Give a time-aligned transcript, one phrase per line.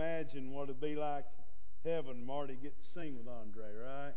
[0.00, 1.26] imagine what it'd be like
[1.84, 2.24] heaven.
[2.24, 4.14] Marty get to sing with Andre, right?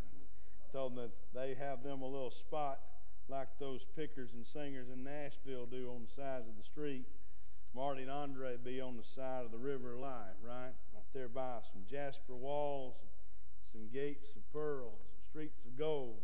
[0.71, 2.79] Told them that they have them a little spot
[3.27, 7.05] like those pickers and singers in Nashville do on the sides of the street.
[7.75, 10.31] Marty and Andre be on the side of the river of right?
[10.43, 10.73] Right
[11.13, 12.95] there by some jasper walls,
[13.71, 16.21] some gates of pearl, some streets of gold.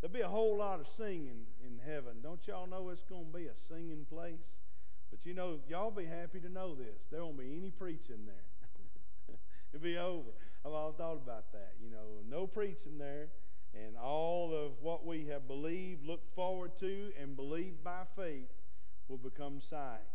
[0.00, 2.20] There'll be a whole lot of singing in heaven.
[2.22, 4.56] Don't y'all know it's going to be a singing place?
[5.10, 7.00] But you know, y'all be happy to know this.
[7.10, 8.47] There won't be any preaching there.
[9.74, 10.30] It'll be over.
[10.64, 11.74] I've all thought about that.
[11.82, 13.28] You know, no preaching there.
[13.74, 18.48] And all of what we have believed, looked forward to, and believed by faith
[19.08, 20.08] will become sight.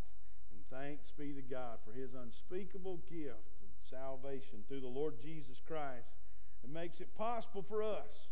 [0.52, 5.62] And thanks be to God for his unspeakable gift of salvation through the Lord Jesus
[5.66, 6.16] Christ.
[6.64, 8.30] It makes it possible for us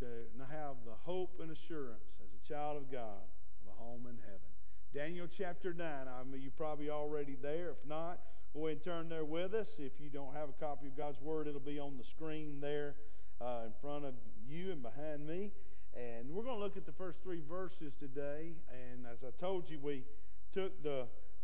[0.00, 0.06] to
[0.50, 3.26] have the hope and assurance as a child of God
[3.62, 4.47] of a home in heaven.
[4.94, 5.86] Daniel chapter 9.
[5.86, 7.70] I mean, you're probably already there.
[7.70, 8.20] If not,
[8.54, 9.76] go ahead and turn there with us.
[9.78, 12.94] If you don't have a copy of God's Word, it'll be on the screen there
[13.40, 14.14] uh, in front of
[14.48, 15.52] you and behind me.
[15.94, 18.52] And we're going to look at the first three verses today.
[18.70, 20.04] And as I told you, we
[20.52, 21.00] took the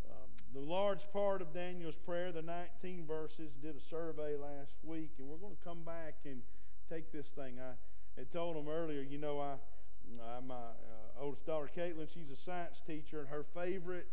[0.06, 5.10] um, the large part of Daniel's prayer, the 19 verses, did a survey last week,
[5.18, 6.42] and we're going to come back and
[6.88, 7.58] take this thing.
[7.58, 7.72] I
[8.18, 9.54] had told them earlier, you know, I,
[10.22, 14.08] I my uh, oldest daughter, Caitlin, she's a science teacher, and her favorite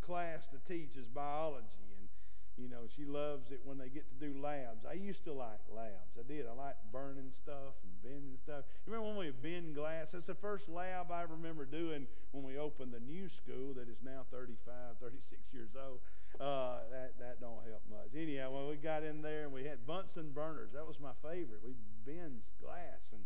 [0.00, 1.66] class to teach is biology.
[1.98, 2.08] And,
[2.56, 4.84] you know, she loves it when they get to do labs.
[4.88, 6.14] I used to like labs.
[6.18, 6.46] I did.
[6.46, 8.64] I liked burning stuff and bending stuff.
[8.86, 10.12] You remember when we bend glass?
[10.12, 13.98] That's the first lab I remember doing when we opened the new school that is
[14.04, 15.98] now 35, 36 years old.
[16.40, 18.10] Uh, that, that don't help much.
[18.14, 21.62] Anyhow, when we got in there and we had Bunsen burners, that was my favorite.
[21.64, 23.22] We bend glass and,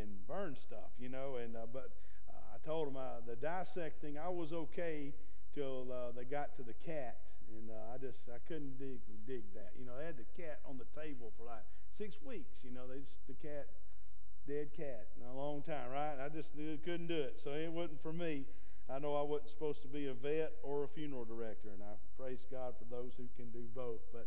[0.00, 1.36] and burn stuff, you know.
[1.42, 1.90] And uh, But
[2.62, 5.12] I told them uh, the dissecting, I was okay
[5.54, 7.18] till uh, they got to the cat
[7.58, 9.72] and uh, I just I couldn't dig dig that.
[9.78, 12.62] You know, they had the cat on the table for like six weeks.
[12.62, 13.68] You know, they just the cat,
[14.48, 16.16] dead cat, in a long time, right?
[16.16, 18.44] I just couldn't do it, so it wasn't for me.
[18.90, 21.94] I know I wasn't supposed to be a vet or a funeral director, and I
[22.18, 24.00] praise God for those who can do both.
[24.12, 24.26] But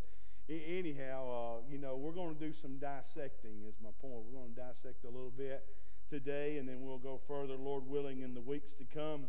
[0.50, 3.66] anyhow, uh, you know, we're going to do some dissecting.
[3.68, 4.24] Is my point.
[4.28, 5.66] We're going to dissect a little bit
[6.10, 9.26] today, and then we'll go further, Lord willing, in the weeks to come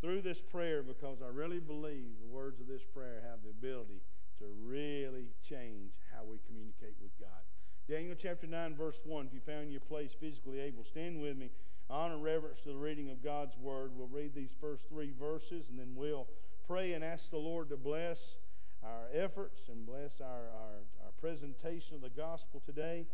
[0.00, 4.02] through this prayer because I really believe the words of this prayer have the ability
[4.38, 7.40] to really change how we communicate with God.
[7.88, 9.26] Daniel chapter 9, verse 1.
[9.26, 11.50] If you found your place physically able, stand with me.
[11.88, 13.92] Honor reverence to the reading of God's word.
[13.94, 16.26] We'll read these first three verses and then we'll
[16.66, 18.38] pray and ask the Lord to bless
[18.82, 23.06] our efforts and bless our, our, our presentation of the gospel today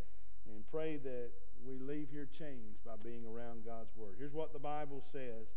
[0.47, 1.31] and pray that
[1.67, 4.17] we leave here changed by being around God's word.
[4.19, 5.49] Here's what the Bible says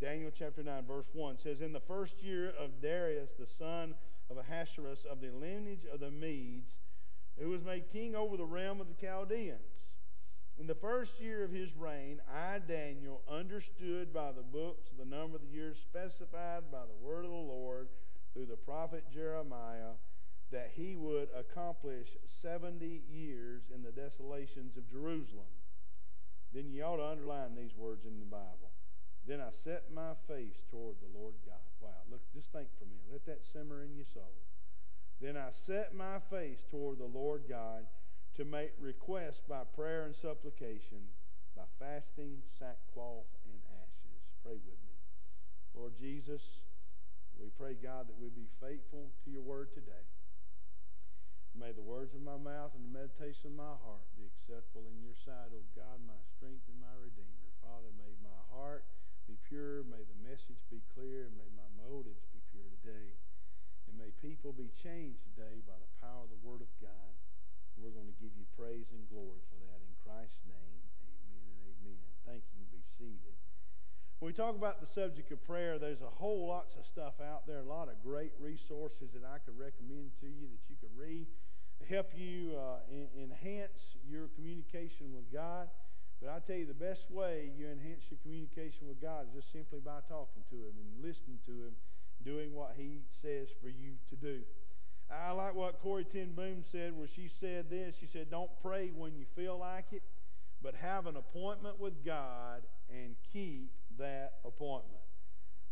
[0.00, 3.94] Daniel chapter 9, verse 1 says, In the first year of Darius, the son
[4.30, 6.78] of Ahasuerus, of the lineage of the Medes,
[7.38, 9.88] who was made king over the realm of the Chaldeans.
[10.58, 15.36] In the first year of his reign, I, Daniel, understood by the books the number
[15.36, 17.88] of the years specified by the word of the Lord
[18.32, 19.96] through the prophet Jeremiah
[20.50, 25.50] that he would accomplish 70 years in the desolations of Jerusalem.
[26.52, 28.70] Then you ought to underline these words in the Bible.
[29.26, 31.62] Then I set my face toward the Lord God.
[31.80, 33.06] Wow, look, just think for a minute.
[33.12, 34.34] Let that simmer in your soul.
[35.20, 37.86] Then I set my face toward the Lord God
[38.36, 41.06] to make requests by prayer and supplication,
[41.54, 44.22] by fasting, sackcloth, and ashes.
[44.42, 44.96] Pray with me.
[45.74, 46.42] Lord Jesus,
[47.38, 50.04] we pray, God, that we be faithful to your word today.
[51.54, 55.02] May the words of my mouth and the meditation of my heart be acceptable in
[55.02, 57.50] your sight, O God, my strength and my redeemer.
[57.60, 58.86] Father, may my heart
[59.26, 59.82] be pure.
[59.84, 61.26] May the message be clear.
[61.26, 63.18] And may my motives be pure today.
[63.90, 67.12] And may people be changed today by the power of the Word of God.
[67.74, 70.82] We're going to give you praise and glory for that in Christ's name.
[71.02, 72.10] Amen and amen.
[72.24, 72.62] Thank you.
[72.70, 73.49] Be seated.
[74.20, 77.46] When we talk about the subject of prayer, there's a whole lots of stuff out
[77.46, 80.92] there, a lot of great resources that I could recommend to you that you could
[80.94, 81.26] read,
[81.88, 82.84] help you uh,
[83.16, 85.68] enhance your communication with God.
[86.20, 89.52] But I tell you, the best way you enhance your communication with God is just
[89.52, 91.72] simply by talking to Him and listening to Him,
[92.22, 94.40] doing what He says for you to do.
[95.10, 97.96] I like what Corrie ten Boom said, where she said this.
[97.98, 100.02] She said, Don't pray when you feel like it,
[100.60, 105.00] but have an appointment with God and keep that appointment.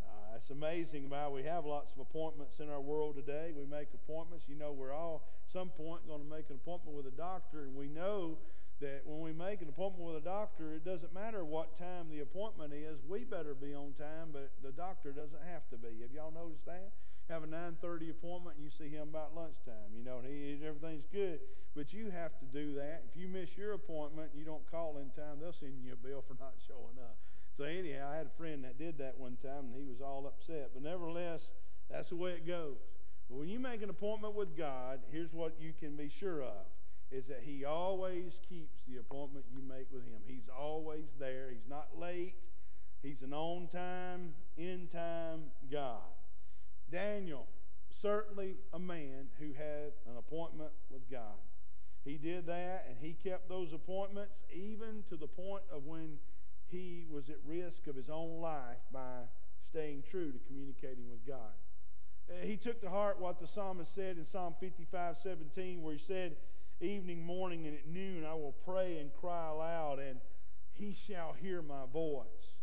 [0.00, 3.52] Uh, it's amazing about we have lots of appointments in our world today.
[3.56, 4.44] We make appointments.
[4.48, 7.74] You know, we're all some point going to make an appointment with a doctor, and
[7.74, 8.38] we know
[8.80, 12.20] that when we make an appointment with a doctor, it doesn't matter what time the
[12.20, 13.00] appointment is.
[13.08, 16.02] We better be on time, but the doctor doesn't have to be.
[16.02, 16.92] Have y'all noticed that?
[17.28, 19.92] Have a 9:30 appointment, and you see him about lunchtime.
[19.96, 21.40] You know, he everything's good.
[21.74, 23.04] But you have to do that.
[23.10, 26.24] If you miss your appointment, you don't call in time, they'll send you a bill
[26.26, 27.18] for not showing up.
[27.58, 30.28] So anyhow, I had a friend that did that one time, and he was all
[30.28, 30.70] upset.
[30.74, 31.40] But nevertheless,
[31.90, 32.76] that's the way it goes.
[33.28, 36.66] But when you make an appointment with God, here's what you can be sure of
[37.10, 40.20] is that he always keeps the appointment you make with him.
[40.26, 41.48] He's always there.
[41.50, 42.34] He's not late.
[43.02, 46.02] He's an on time, in time God.
[46.92, 47.46] Daniel,
[47.90, 51.40] certainly a man who had an appointment with God.
[52.04, 56.18] He did that and he kept those appointments even to the point of when
[56.70, 59.22] he was at risk of his own life by
[59.68, 61.54] staying true to communicating with God.
[62.30, 65.98] Uh, he took to heart what the psalmist said in Psalm 55 17, where he
[65.98, 66.36] said,
[66.80, 70.20] Evening, morning, and at noon I will pray and cry aloud, and
[70.72, 72.58] he shall hear my voice.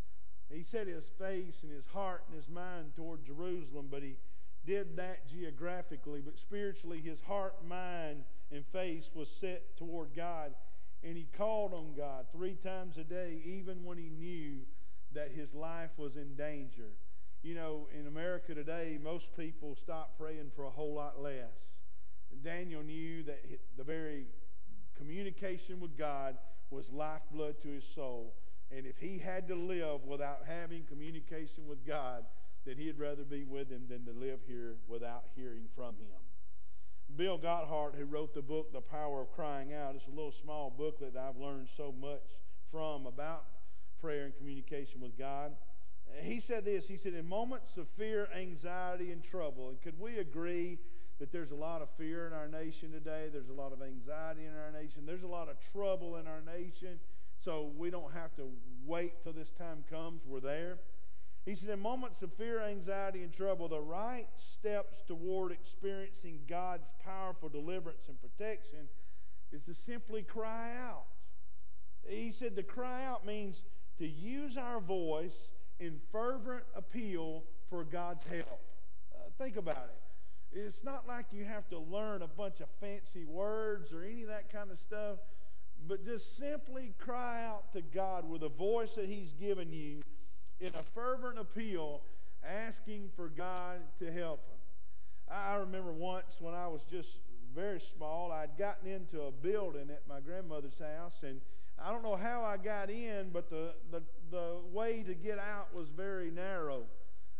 [0.50, 4.18] He set his face and his heart and his mind toward Jerusalem, but he
[4.66, 10.54] did that geographically, but spiritually his heart, mind, and face was set toward God.
[11.06, 14.62] And he called on God three times a day, even when he knew
[15.13, 16.90] that his life was in danger.
[17.44, 21.74] You know, in America today, most people stop praying for a whole lot less.
[22.44, 23.40] Daniel knew that
[23.78, 24.25] the very
[24.98, 26.38] communication with God
[26.72, 28.34] was lifeblood to his soul.
[28.75, 32.25] And if he had to live without having communication with God,
[32.66, 36.25] then he'd rather be with him than to live here without hearing from him.
[37.16, 40.69] Bill Gothard, who wrote the book The Power of Crying Out, it's a little small
[40.69, 42.24] booklet that I've learned so much
[42.72, 43.46] from about
[44.02, 45.54] prayer and communication with God.
[46.22, 50.18] He said this He said, In moments of fear, anxiety, and trouble, and could we
[50.18, 50.80] agree
[51.19, 53.30] that there's a lot of fear in our nation today?
[53.31, 55.06] There's a lot of anxiety in our nation.
[55.06, 57.00] There's a lot of trouble in our nation.
[57.40, 58.50] So we don't have to
[58.86, 60.24] wait till this time comes.
[60.25, 60.80] We're there.
[61.46, 66.96] He said, in moments of fear, anxiety, and trouble, the right steps toward experiencing God's
[67.06, 68.90] powerful deliverance and protection
[69.52, 71.06] is to simply cry out.
[72.08, 73.64] He said, to cry out means
[74.00, 78.62] to use our voice in fervent appeal for God's help.
[79.14, 80.58] Uh, think about it.
[80.58, 84.30] It's not like you have to learn a bunch of fancy words or any of
[84.30, 85.18] that kind of stuff,
[85.88, 90.02] but just simply cry out to God with a voice that He's given you
[90.60, 92.02] in a fervent appeal,
[92.44, 94.57] asking for God to help him.
[95.30, 97.18] I remember once when I was just
[97.56, 101.42] very small, I'd gotten into a building at my grandmother's house, and
[101.84, 105.74] I don't know how I got in, but the, the, the way to get out
[105.74, 106.84] was very narrow.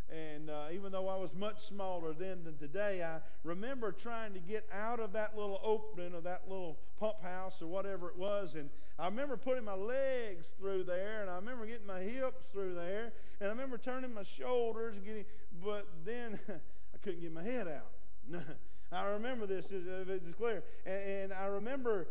[0.10, 4.40] And uh, even though I was much smaller then than today, I remember trying to
[4.40, 8.56] get out of that little opening of that little pump house or whatever it was.
[8.56, 8.70] And
[9.00, 13.14] I remember putting my legs through there, and I remember getting my hips through there,
[13.40, 15.26] and I remember turning my shoulders and getting,
[15.64, 18.42] but then I couldn't get my head out.
[18.92, 20.64] I remember this, it's clear.
[20.86, 22.08] And, and, I remember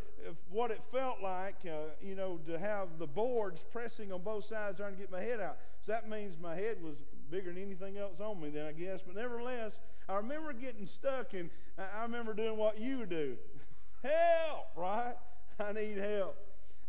[0.50, 4.79] what it felt like, uh, you know, to have the boards pressing on both sides
[4.79, 5.56] trying to get my head out.
[5.81, 6.96] So that means my head was
[7.34, 9.00] bigger than anything else on me then, I guess.
[9.04, 13.36] But nevertheless, I remember getting stuck, and I remember doing what you do.
[14.02, 15.14] help, right?
[15.60, 16.36] I need help.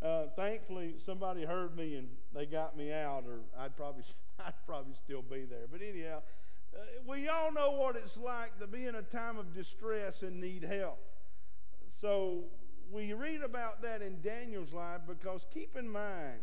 [0.02, 4.04] Uh, thankfully, somebody heard me and they got me out, or I'd probably,
[4.40, 5.66] I'd probably still be there.
[5.72, 6.22] But anyhow,
[6.76, 10.40] uh, we all know what it's like to be in a time of distress and
[10.40, 11.00] need help.
[12.02, 12.44] So
[12.92, 16.42] we read about that in Daniel's life because keep in mind,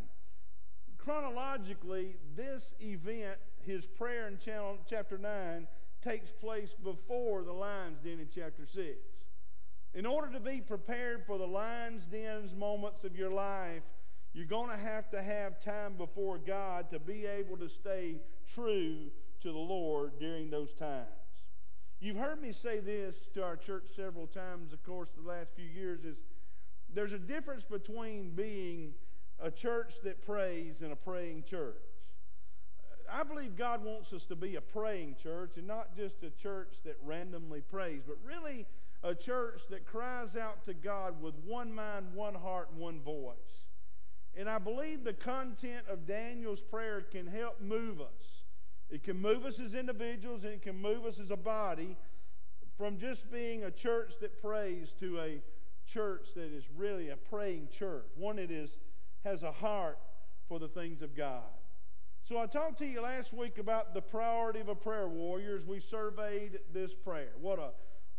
[0.98, 5.66] chronologically, this event, his prayer in chapter 9,
[6.02, 8.80] takes place before the lion's den in chapter 6.
[9.94, 13.82] In order to be prepared for the lion's dens moments of your life,
[14.32, 18.16] you're going to have to have time before God to be able to stay
[18.54, 19.10] true
[19.42, 21.08] to the Lord during those times.
[22.00, 25.66] You've heard me say this to our church several times, of course, the last few
[25.66, 26.16] years is
[26.92, 28.94] there's a difference between being
[29.40, 31.91] a church that prays and a praying church.
[33.12, 36.76] I believe God wants us to be a praying church and not just a church
[36.84, 38.66] that randomly prays, but really
[39.02, 43.66] a church that cries out to God with one mind, one heart, and one voice.
[44.34, 48.44] And I believe the content of Daniel's prayer can help move us.
[48.88, 51.96] It can move us as individuals and it can move us as a body
[52.78, 55.42] from just being a church that prays to a
[55.86, 58.78] church that is really a praying church, one that is,
[59.22, 59.98] has a heart
[60.48, 61.42] for the things of God.
[62.24, 65.66] So I talked to you last week about the priority of a prayer warrior as
[65.66, 67.32] we surveyed this prayer.
[67.40, 67.70] What a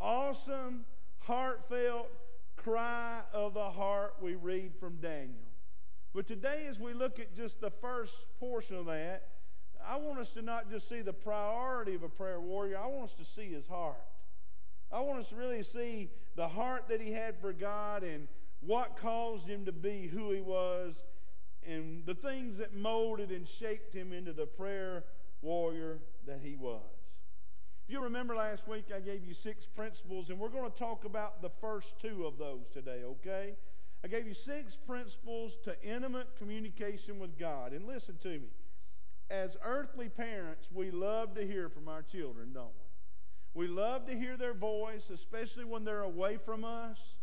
[0.01, 0.83] awesome,
[1.19, 2.09] heartfelt
[2.57, 5.47] cry of the heart we read from Daniel.
[6.13, 9.29] But today, as we look at just the first portion of that,
[9.87, 13.05] I want us to not just see the priority of a prayer warrior, I want
[13.05, 14.03] us to see his heart.
[14.91, 18.27] I want us to really see the heart that he had for God and
[18.59, 21.03] what caused him to be who he was
[21.67, 25.03] and the things that molded and shaped him into the prayer
[25.41, 26.81] warrior that he was.
[27.85, 31.03] If you remember last week, I gave you six principles, and we're going to talk
[31.03, 33.55] about the first two of those today, okay?
[34.03, 37.73] I gave you six principles to intimate communication with God.
[37.73, 38.49] And listen to me.
[39.29, 42.67] As earthly parents, we love to hear from our children, don't
[43.55, 43.65] we?
[43.65, 47.15] We love to hear their voice, especially when they're away from us.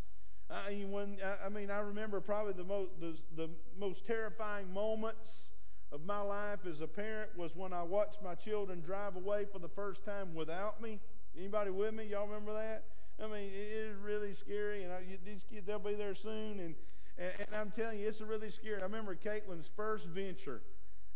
[0.53, 5.51] I mean, when, I mean, I remember probably the most, the, the most terrifying moments
[5.93, 9.59] of my life as a parent was when I watched my children drive away for
[9.59, 11.01] the first time without me.
[11.37, 12.07] Anybody with me?
[12.07, 12.85] Y'all remember that?
[13.23, 16.75] I mean, it is really scary, and I, these kids, they'll be there soon, and,
[17.19, 18.81] and, and I'm telling you, it's really scary.
[18.81, 20.63] I remember Caitlin's first venture.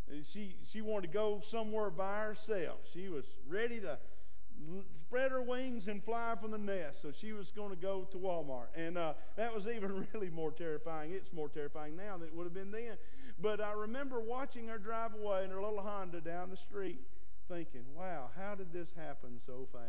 [0.09, 2.81] Uh, she, she wanted to go somewhere by herself.
[2.93, 3.99] She was ready to
[5.07, 7.03] spread her wings and fly from the nest.
[7.03, 8.69] So she was going to go to Walmart.
[8.77, 11.13] And uh, that was even really more terrifying.
[11.13, 12.97] It's more terrifying now than it would have been then.
[13.41, 17.01] But I remember watching her drive away in her little Honda down the street
[17.49, 19.85] thinking, wow, how did this happen so fast?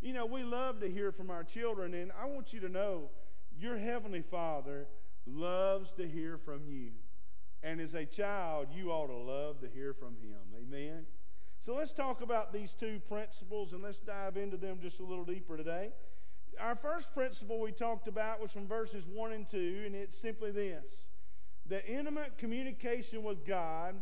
[0.00, 3.10] You know, we love to hear from our children, and I want you to know
[3.58, 4.86] your Heavenly Father
[5.26, 6.90] loves to hear from you.
[7.62, 10.36] And as a child, you ought to love to hear from Him.
[10.54, 11.06] Amen?
[11.64, 15.24] So let's talk about these two principles and let's dive into them just a little
[15.24, 15.92] deeper today.
[16.60, 20.50] Our first principle we talked about was from verses 1 and 2, and it's simply
[20.50, 20.84] this
[21.64, 23.94] that intimate communication with God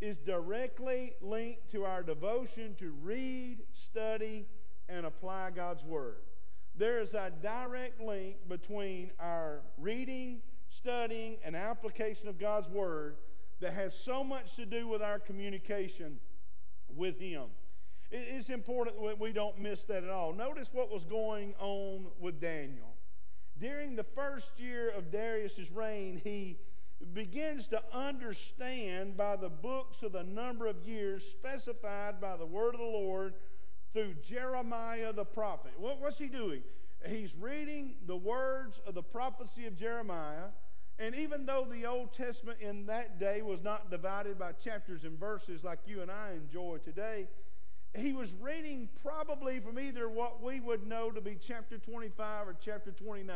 [0.00, 4.46] is directly linked to our devotion to read, study,
[4.88, 6.18] and apply God's Word.
[6.76, 13.16] There is a direct link between our reading, studying, and application of God's Word
[13.58, 16.20] that has so much to do with our communication
[16.98, 17.44] with Him.
[18.10, 20.32] It's important that we don't miss that at all.
[20.32, 22.94] Notice what was going on with Daniel.
[23.58, 26.58] During the first year of Darius' reign, he
[27.12, 32.74] begins to understand by the books of the number of years specified by the word
[32.74, 33.34] of the Lord
[33.92, 35.72] through Jeremiah the prophet.
[35.78, 36.62] What what's he doing?
[37.06, 40.48] He's reading the words of the prophecy of Jeremiah.
[40.98, 45.18] And even though the Old Testament in that day was not divided by chapters and
[45.18, 47.28] verses like you and I enjoy today,
[47.96, 52.56] he was reading probably from either what we would know to be chapter 25 or
[52.60, 53.34] chapter 29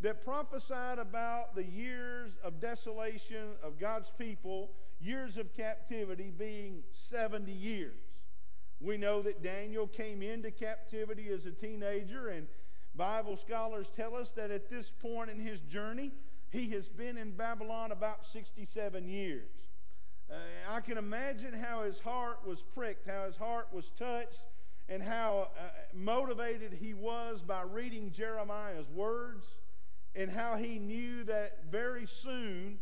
[0.00, 7.52] that prophesied about the years of desolation of God's people, years of captivity being 70
[7.52, 7.94] years.
[8.80, 12.48] We know that Daniel came into captivity as a teenager, and
[12.96, 16.12] Bible scholars tell us that at this point in his journey,
[16.54, 19.50] he has been in Babylon about 67 years.
[20.30, 20.34] Uh,
[20.70, 24.44] I can imagine how his heart was pricked, how his heart was touched,
[24.88, 29.58] and how uh, motivated he was by reading Jeremiah's words,
[30.14, 32.78] and how he knew that very soon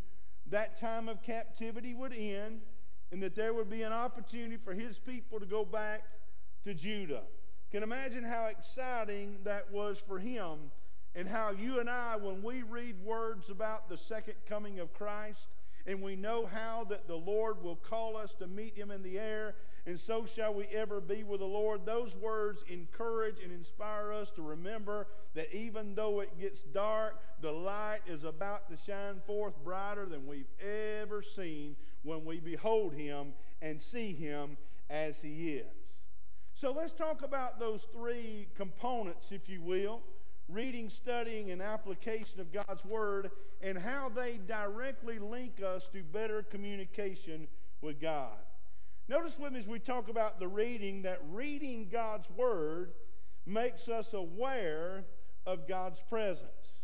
[0.51, 2.61] that time of captivity would end,
[3.11, 6.03] and that there would be an opportunity for his people to go back
[6.63, 7.23] to Judah.
[7.71, 10.69] Can imagine how exciting that was for him
[11.15, 15.47] and how you and I, when we read words about the second coming of Christ,
[15.85, 19.19] and we know how that the Lord will call us to meet him in the
[19.19, 19.55] air,
[19.85, 21.85] and so shall we ever be with the Lord.
[21.85, 27.51] Those words encourage and inspire us to remember that even though it gets dark, the
[27.51, 33.33] light is about to shine forth brighter than we've ever seen when we behold him
[33.61, 34.57] and see him
[34.89, 36.01] as he is.
[36.53, 40.01] So let's talk about those three components, if you will
[40.49, 43.31] reading, studying, and application of God's Word,
[43.61, 47.47] and how they directly link us to better communication
[47.81, 48.37] with God.
[49.07, 52.93] Notice with me as we talk about the reading that reading God's Word
[53.45, 55.03] makes us aware
[55.45, 56.79] of God's presence.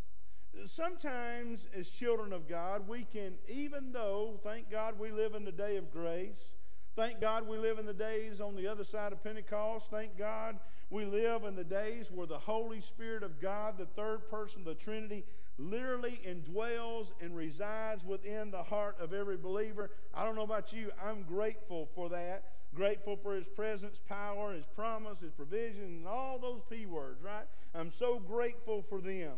[0.65, 5.51] Sometimes, as children of God, we can, even though, thank God, we live in the
[5.51, 6.55] day of grace,
[6.99, 10.59] thank God we live in the days on the other side of Pentecost, thank God
[10.89, 14.65] we live in the days where the Holy Spirit of God, the third person of
[14.65, 15.23] the Trinity,
[15.57, 19.91] literally indwells and resides within the heart of every believer.
[20.13, 22.43] I don't know about you, I'm grateful for that.
[22.75, 27.45] Grateful for His presence, power, His promise, His provision, and all those P words, right?
[27.73, 29.35] I'm so grateful for them.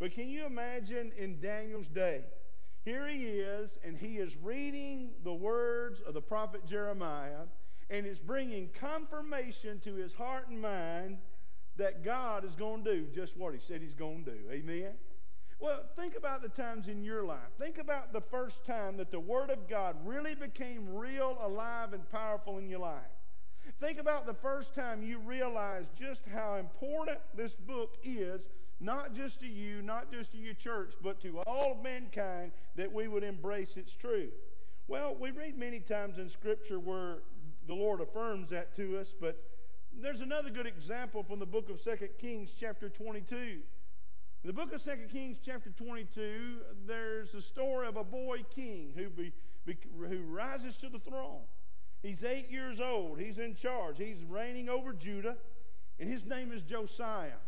[0.00, 2.22] But can you imagine in Daniel's day?
[2.88, 7.44] Here he is, and he is reading the words of the prophet Jeremiah
[7.90, 11.18] and it's bringing confirmation to his heart and mind
[11.76, 14.38] that God is going to do just what he said he's going to do.
[14.50, 14.92] Amen?
[15.60, 17.50] Well, think about the times in your life.
[17.58, 22.10] Think about the first time that the Word of God really became real, alive, and
[22.10, 23.02] powerful in your life.
[23.82, 28.48] Think about the first time you realized just how important this book is,
[28.80, 32.92] not just to you, not just to your church, but to all of mankind, that
[32.92, 34.32] we would embrace its truth.
[34.86, 37.18] Well, we read many times in Scripture where
[37.66, 39.42] the Lord affirms that to us, but
[40.00, 43.36] there's another good example from the book of 2 Kings, chapter 22.
[43.36, 48.92] In the book of 2 Kings, chapter 22, there's the story of a boy king
[48.94, 49.32] who, be,
[49.66, 49.76] be,
[50.08, 51.40] who rises to the throne.
[52.02, 53.18] He's eight years old.
[53.18, 53.98] He's in charge.
[53.98, 55.36] He's reigning over Judah,
[55.98, 57.40] and his name is Josiah.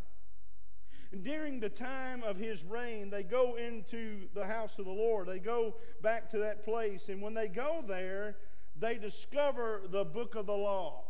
[1.23, 5.26] During the time of his reign, they go into the house of the Lord.
[5.26, 7.09] They go back to that place.
[7.09, 8.37] And when they go there,
[8.79, 11.05] they discover the book of the law.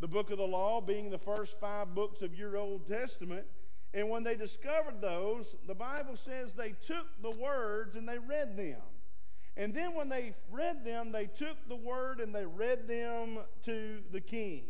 [0.00, 3.46] The book of the law being the first five books of your Old Testament.
[3.94, 8.56] And when they discovered those, the Bible says they took the words and they read
[8.56, 8.80] them.
[9.56, 14.00] And then when they read them, they took the word and they read them to
[14.10, 14.64] the king.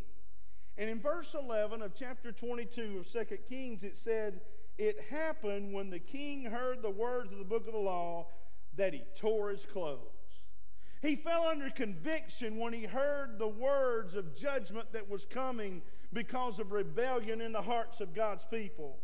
[0.78, 4.40] And in verse 11 of chapter 22 of 2 Kings, it said,
[4.78, 8.28] It happened when the king heard the words of the book of the law
[8.76, 10.08] that he tore his clothes.
[11.02, 16.58] He fell under conviction when he heard the words of judgment that was coming because
[16.58, 18.98] of rebellion in the hearts of God's people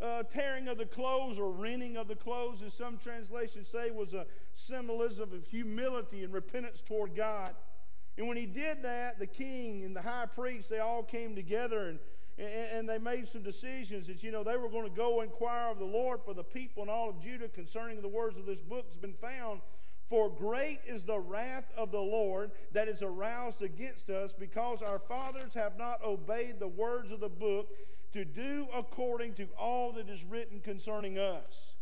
[0.00, 4.14] uh, tearing of the clothes or rending of the clothes, as some translations say, was
[4.14, 7.54] a symbolism of humility and repentance toward God.
[8.18, 11.88] And when he did that, the king and the high priest, they all came together
[11.88, 11.98] and,
[12.36, 15.78] and, they made some decisions that, you know, they were going to go inquire of
[15.78, 18.86] the Lord for the people and all of Judah concerning the words of this book
[18.88, 19.60] has been found.
[20.08, 24.98] For great is the wrath of the Lord that is aroused against us because our
[24.98, 27.68] fathers have not obeyed the words of the book
[28.12, 31.76] to do according to all that is written concerning us.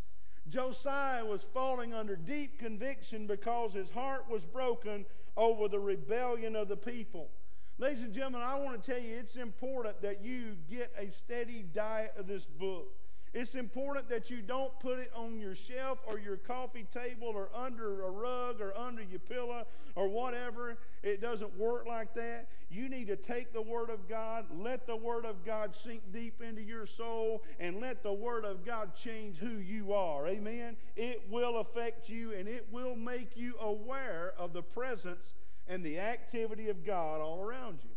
[0.49, 6.69] Josiah was falling under deep conviction because his heart was broken over the rebellion of
[6.69, 7.31] the people.
[7.79, 11.63] Ladies and gentlemen, I want to tell you it's important that you get a steady
[11.63, 12.89] diet of this book.
[13.37, 17.51] It's important that you don't put it on your shelf or your coffee table or
[17.55, 20.79] under a rug or under your pillow or whatever.
[21.03, 22.49] It doesn't work like that.
[22.71, 26.41] You need to take the Word of God, let the Word of God sink deep
[26.41, 30.27] into your soul, and let the Word of God change who you are.
[30.27, 30.75] Amen.
[30.97, 35.35] It will affect you and it will make you aware of the presence
[35.69, 37.91] and the activity of God all around you.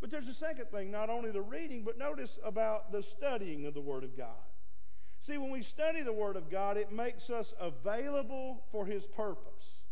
[0.00, 3.74] But there's a second thing, not only the reading, but notice about the studying of
[3.74, 4.42] the Word of God.
[5.22, 9.84] See, when we study the Word of God, it makes us available for His purpose.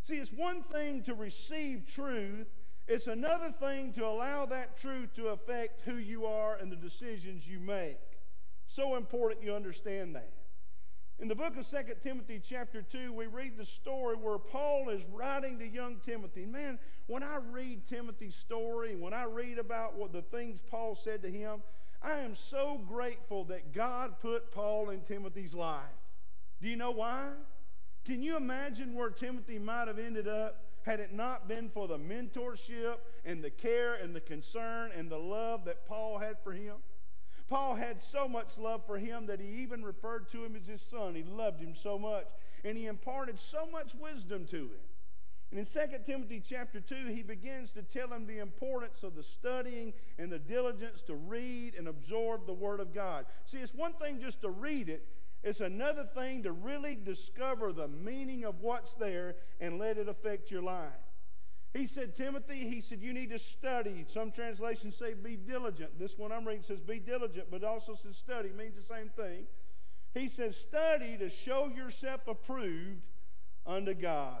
[0.00, 2.46] See, it's one thing to receive truth,
[2.86, 7.46] it's another thing to allow that truth to affect who you are and the decisions
[7.46, 7.98] you make.
[8.66, 10.32] So important you understand that.
[11.18, 15.04] In the book of 2 Timothy, chapter 2, we read the story where Paul is
[15.12, 16.46] writing to young Timothy.
[16.46, 21.20] Man, when I read Timothy's story, when I read about what the things Paul said
[21.24, 21.60] to him,
[22.02, 25.82] I am so grateful that God put Paul in Timothy's life.
[26.60, 27.30] Do you know why?
[28.04, 31.98] Can you imagine where Timothy might have ended up had it not been for the
[31.98, 36.76] mentorship and the care and the concern and the love that Paul had for him?
[37.48, 40.82] Paul had so much love for him that he even referred to him as his
[40.82, 41.14] son.
[41.14, 42.26] He loved him so much,
[42.64, 44.87] and he imparted so much wisdom to him.
[45.50, 49.22] And in 2 Timothy chapter 2, he begins to tell him the importance of the
[49.22, 53.24] studying and the diligence to read and absorb the Word of God.
[53.46, 55.06] See, it's one thing just to read it,
[55.42, 60.50] it's another thing to really discover the meaning of what's there and let it affect
[60.50, 60.90] your life.
[61.74, 64.04] He said, Timothy, he said, you need to study.
[64.08, 65.98] Some translations say be diligent.
[65.98, 68.50] This one I'm reading says be diligent, but also says study.
[68.56, 69.46] Means the same thing.
[70.14, 73.06] He says, study to show yourself approved
[73.66, 74.40] unto God.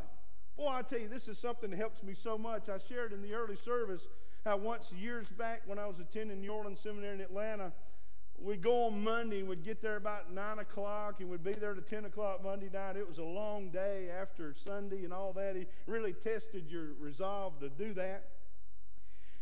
[0.58, 2.68] Boy, I tell you, this is something that helps me so much.
[2.68, 4.08] I shared in the early service
[4.44, 7.70] how once years back when I was attending New Orleans Seminary in Atlanta,
[8.36, 11.74] we'd go on Monday and we'd get there about 9 o'clock and we'd be there
[11.74, 12.96] to 10 o'clock Monday night.
[12.96, 15.54] It was a long day after Sunday and all that.
[15.54, 18.24] He really tested your resolve to do that.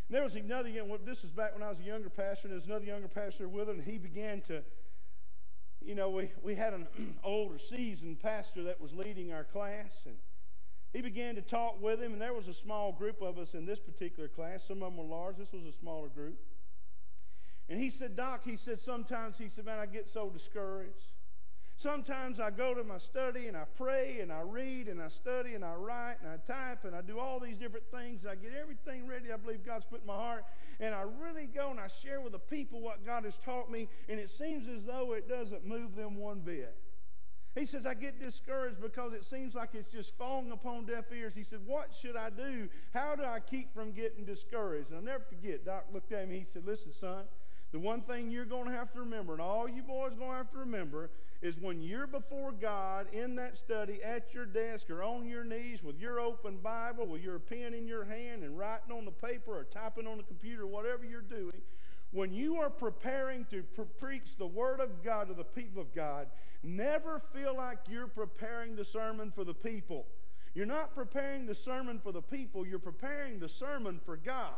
[0.09, 2.49] And there was another, you know, this was back when I was a younger pastor,
[2.49, 4.63] and there was another younger pastor with him, and he began to,
[5.81, 6.87] you know, we, we had an
[7.25, 10.15] older, seasoned pastor that was leading our class, and
[10.97, 13.67] he began to talk with him, and there was a small group of us in
[13.67, 14.67] this particular class.
[14.67, 15.37] Some of them were large.
[15.37, 16.39] This was a smaller group.
[17.69, 21.13] And he said, Doc, he said, sometimes, he said, man, I get so discouraged.
[21.77, 25.53] Sometimes I go to my study and I pray and I read and I study
[25.53, 28.25] and I write and I type and I do all these different things.
[28.25, 30.47] I get everything ready I believe God's put in my heart.
[30.81, 33.91] And I really go and I share with the people what God has taught me.
[34.09, 36.75] And it seems as though it doesn't move them one bit.
[37.57, 41.35] He says, I get discouraged because it seems like it's just falling upon deaf ears.
[41.35, 42.69] He said, What should I do?
[42.93, 44.91] How do I keep from getting discouraged?
[44.91, 46.41] And I'll never forget, Doc looked at me.
[46.41, 47.25] He said, Listen, son,
[47.73, 50.33] the one thing you're going to have to remember, and all you boys are going
[50.33, 54.91] to have to remember, is when you're before God in that study at your desk
[54.91, 58.59] or on your knees with your open Bible, with your pen in your hand and
[58.59, 61.63] writing on the paper or typing on the computer, whatever you're doing,
[62.13, 65.95] when you are preparing to pre- preach the Word of God to the people of
[65.95, 66.29] God,
[66.63, 70.07] never feel like you're preparing the sermon for the people.
[70.55, 74.55] You're not preparing the sermon for the people, you're preparing the sermon for God.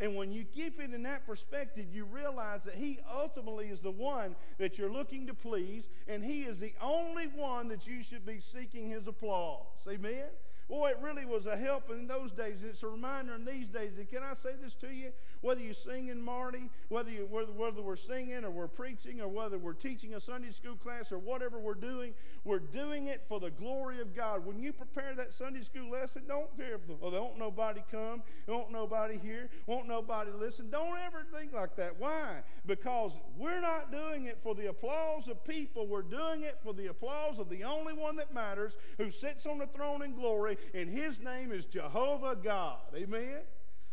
[0.00, 3.90] And when you keep it in that perspective, you realize that He ultimately is the
[3.90, 8.26] one that you're looking to please, and He is the only one that you should
[8.26, 9.66] be seeking His applause.
[9.88, 10.26] Amen?
[10.68, 13.68] Boy, it really was a help in those days, and it's a reminder in these
[13.68, 13.98] days.
[13.98, 15.10] And can I say this to you?
[15.42, 19.58] Whether you're singing Marty, whether, you, whether, whether we're singing or we're preaching or whether
[19.58, 23.50] we're teaching a Sunday school class or whatever we're doing, we're doing it for the
[23.50, 24.46] glory of God.
[24.46, 28.72] When you prepare that Sunday school lesson, don't care if well, don't nobody come, won't
[28.72, 30.70] nobody hear, won't nobody listen.
[30.70, 31.94] Don't ever think like that.
[31.98, 32.42] Why?
[32.66, 35.86] Because we're not doing it for the applause of people.
[35.86, 39.58] We're doing it for the applause of the only one that matters who sits on
[39.58, 42.78] the throne in glory, and his name is Jehovah God.
[42.94, 43.40] Amen?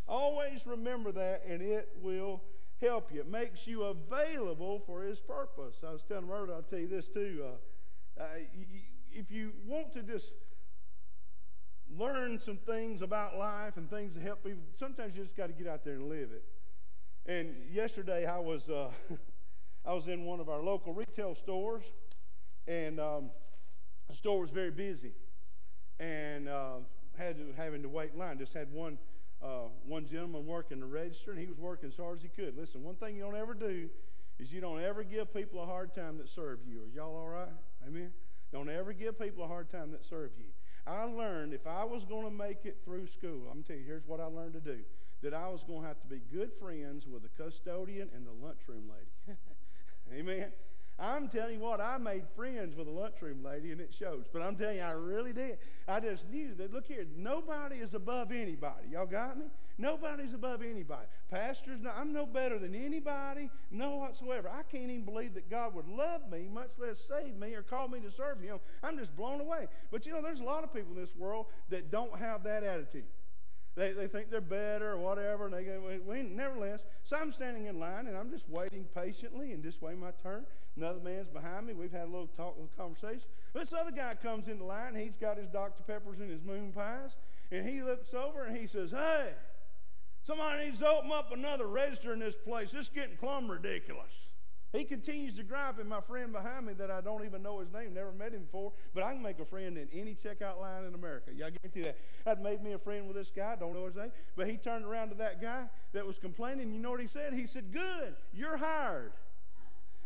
[0.08, 2.42] Always remember that, and it will
[2.82, 3.22] help you.
[3.22, 5.78] It makes you available for His purpose.
[5.88, 7.46] I was telling Robert, I'll tell you this too.
[7.46, 8.26] Uh, uh,
[9.12, 10.32] if you want to just
[11.98, 15.54] learn some things about life and things to help people, sometimes you just got to
[15.54, 16.44] get out there and live it.
[17.26, 18.90] And yesterday I was uh,
[19.86, 21.84] I was in one of our local retail stores,
[22.68, 23.30] and um,
[24.10, 25.14] the store was very busy,
[26.02, 26.78] and uh,
[27.18, 28.38] had to, having to wait in line.
[28.38, 28.98] Just had one
[29.42, 32.56] uh, one gentleman working the register, and he was working as hard as he could.
[32.58, 33.90] Listen, one thing you don't ever do
[34.38, 36.82] is you don't ever give people a hard time that serve you.
[36.82, 37.50] Are y'all all right?
[37.88, 38.12] Amen?
[38.52, 40.46] Don't ever give people a hard time that serve you.
[40.86, 43.78] I learned if I was going to make it through school, I'm going to tell
[43.78, 44.80] you, here's what I learned to do
[45.24, 48.46] that I was going to have to be good friends with the custodian and the
[48.46, 49.38] lunchroom lady.
[50.20, 50.52] Amen?
[51.00, 54.26] I'm telling you what, I made friends with a lunchroom lady, and it shows.
[54.32, 55.58] But I'm telling you, I really did.
[55.88, 58.90] I just knew that, look here, nobody is above anybody.
[58.92, 59.46] Y'all got me?
[59.78, 61.08] Nobody's above anybody.
[61.32, 64.48] Pastors, I'm no better than anybody, no whatsoever.
[64.50, 67.88] I can't even believe that God would love me, much less save me or call
[67.88, 68.60] me to serve Him.
[68.84, 69.68] I'm just blown away.
[69.90, 72.64] But you know, there's a lot of people in this world that don't have that
[72.64, 73.06] attitude.
[73.76, 76.82] They, they think they're better or whatever, and they go, well, nevertheless.
[77.04, 80.46] So I'm standing in line and I'm just waiting patiently and just waiting my turn.
[80.76, 81.74] Another man's behind me.
[81.74, 83.28] We've had a little talk, little conversation.
[83.54, 84.96] This other guy comes into line.
[84.96, 85.84] He's got his Dr.
[85.84, 87.16] Peppers and his moon pies,
[87.52, 89.34] and he looks over and he says, "Hey,
[90.24, 92.72] somebody needs to open up another register in this place.
[92.72, 94.31] This is getting plumb ridiculous."
[94.72, 97.72] He continues to gripe, at my friend behind me that I don't even know his
[97.74, 100.86] name, never met him before, but I can make a friend in any checkout line
[100.86, 101.32] in America.
[101.32, 101.98] I guarantee that.
[102.24, 104.86] That made me a friend with this guy, don't know his name, but he turned
[104.86, 106.72] around to that guy that was complaining.
[106.72, 107.34] You know what he said?
[107.34, 109.12] He said, Good, you're hired.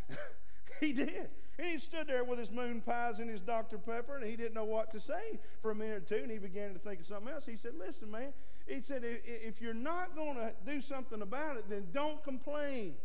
[0.80, 1.30] he did.
[1.58, 3.78] And he stood there with his moon pies and his Dr.
[3.78, 6.38] Pepper, and he didn't know what to say for a minute or two, and he
[6.38, 7.46] began to think of something else.
[7.46, 8.34] He said, Listen, man,
[8.68, 12.96] he said, if you're not going to do something about it, then don't complain.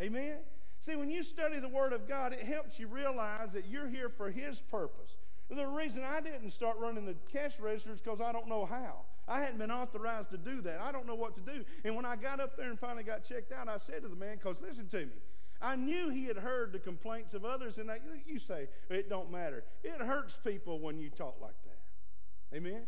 [0.00, 0.38] Amen?
[0.86, 4.08] See, when you study the Word of God, it helps you realize that you're here
[4.08, 5.16] for His purpose.
[5.50, 9.00] The reason I didn't start running the cash register is because I don't know how.
[9.26, 10.80] I hadn't been authorized to do that.
[10.80, 11.64] I don't know what to do.
[11.84, 14.14] And when I got up there and finally got checked out, I said to the
[14.14, 15.16] man, because listen to me,
[15.60, 19.32] I knew he had heard the complaints of others, and I, you say it don't
[19.32, 19.64] matter.
[19.82, 22.56] It hurts people when you talk like that.
[22.56, 22.82] Amen.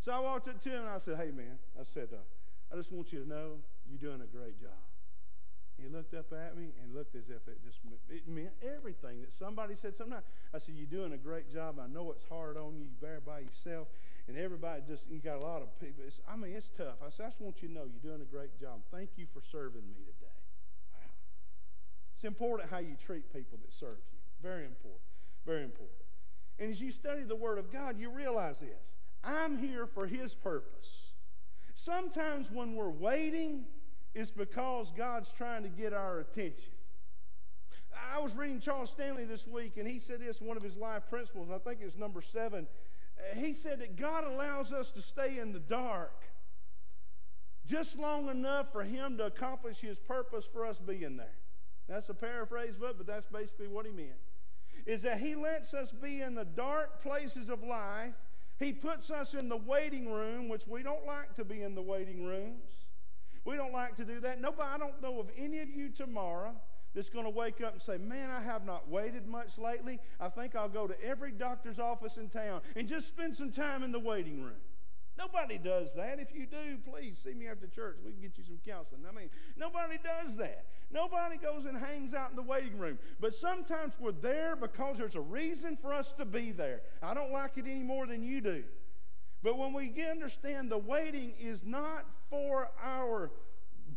[0.00, 2.16] So I walked up to him and I said, "Hey, man," I said, uh,
[2.72, 4.72] "I just want you to know you're doing a great job."
[5.76, 9.32] He looked up at me and looked as if it just it meant everything that
[9.32, 10.16] somebody said something.
[10.54, 11.78] I said, "You're doing a great job.
[11.80, 12.84] I know it's hard on you.
[12.84, 13.88] You bear by yourself,
[14.28, 16.04] and everybody just you got a lot of people.
[16.06, 17.02] It's, I mean, it's tough.
[17.04, 18.80] I said, I just want you to know you're doing a great job.
[18.92, 20.38] Thank you for serving me today.
[20.94, 21.10] Wow,
[22.14, 24.18] it's important how you treat people that serve you.
[24.42, 25.02] Very important.
[25.44, 25.98] Very important.
[26.58, 28.96] And as you study the Word of God, you realize this.
[29.24, 31.12] I'm here for His purpose.
[31.74, 33.64] Sometimes when we're waiting
[34.14, 36.70] it's because God's trying to get our attention.
[38.12, 41.02] I was reading Charles Stanley this week, and he said this one of his life
[41.08, 41.48] principles.
[41.50, 42.66] I think it's number seven.
[43.36, 46.24] He said that God allows us to stay in the dark
[47.66, 51.38] just long enough for Him to accomplish His purpose for us being there.
[51.88, 54.10] That's a paraphrase of it, but that's basically what he meant.
[54.86, 58.14] Is that He lets us be in the dark places of life.
[58.58, 61.82] He puts us in the waiting room, which we don't like to be in the
[61.82, 62.84] waiting rooms.
[63.44, 64.40] We don't like to do that.
[64.40, 66.54] Nobody, I don't know of any of you tomorrow
[66.94, 69.98] that's going to wake up and say, Man, I have not waited much lately.
[70.20, 73.82] I think I'll go to every doctor's office in town and just spend some time
[73.82, 74.60] in the waiting room.
[75.16, 76.18] Nobody does that.
[76.18, 77.98] If you do, please see me after church.
[78.04, 79.02] We can get you some counseling.
[79.08, 80.66] I mean, nobody does that.
[80.90, 82.98] Nobody goes and hangs out in the waiting room.
[83.20, 86.80] But sometimes we're there because there's a reason for us to be there.
[87.00, 88.64] I don't like it any more than you do.
[89.44, 93.30] But when we understand the waiting is not for our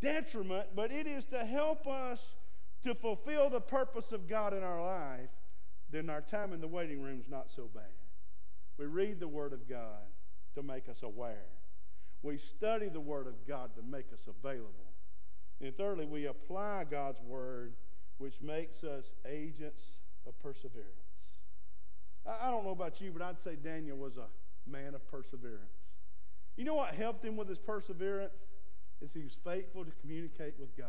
[0.02, 2.36] detriment, but it is to help us
[2.84, 5.30] to fulfill the purpose of God in our life,
[5.90, 7.84] then our time in the waiting room is not so bad.
[8.78, 10.04] We read the Word of God
[10.56, 11.46] to make us aware.
[12.24, 14.92] We study the Word of God to make us available.
[15.62, 17.74] And thirdly, we apply God's Word,
[18.18, 19.96] which makes us agents
[20.28, 20.92] of perseverance.
[22.26, 24.26] I, don't know about you, but I'd say Daniel was a
[24.70, 25.78] man of perseverance.
[26.56, 28.34] You know what helped him with his perseverance?
[29.02, 30.88] Is he was faithful to communicate with God.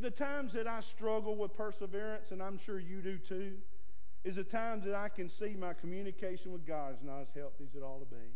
[0.00, 3.54] The times that I struggle with perseverance, and I'm sure you do too,
[4.24, 7.64] is the times that I can see my communication with God is not as healthy
[7.68, 8.30] as it ought to be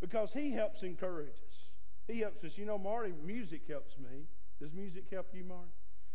[0.00, 1.70] because He helps encourage us.
[2.06, 2.58] He helps us.
[2.58, 4.26] You know, Marty, music helps me.
[4.60, 5.70] Does music help you, Marty?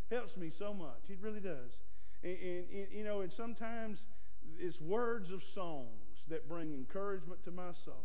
[0.10, 1.10] Helps me so much.
[1.10, 1.78] It really does.
[2.24, 4.04] And, and, and, you know, and sometimes
[4.60, 6.01] it's words of songs
[6.32, 8.04] that bring encouragement to my soul.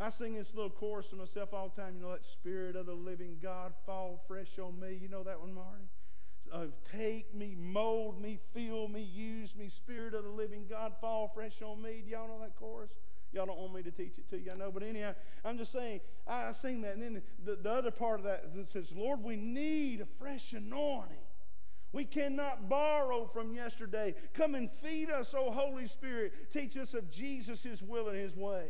[0.00, 1.96] I sing this little chorus to myself all the time.
[1.96, 4.98] You know, that Spirit of the living God fall fresh on me.
[5.00, 5.88] You know that one, Marty?
[6.52, 9.68] Uh, take me, mold me, fill me, use me.
[9.68, 12.02] Spirit of the living God fall fresh on me.
[12.04, 12.90] Do y'all know that chorus?
[13.32, 14.70] Y'all don't want me to teach it to you, I know.
[14.70, 16.94] But anyhow, I'm just saying, I, I sing that.
[16.94, 21.16] And then the, the other part of that says, Lord, we need a fresh anointing.
[21.92, 24.14] We cannot borrow from yesterday.
[24.34, 26.52] Come and feed us, O Holy Spirit.
[26.52, 28.66] Teach us of Jesus, His will, and His way.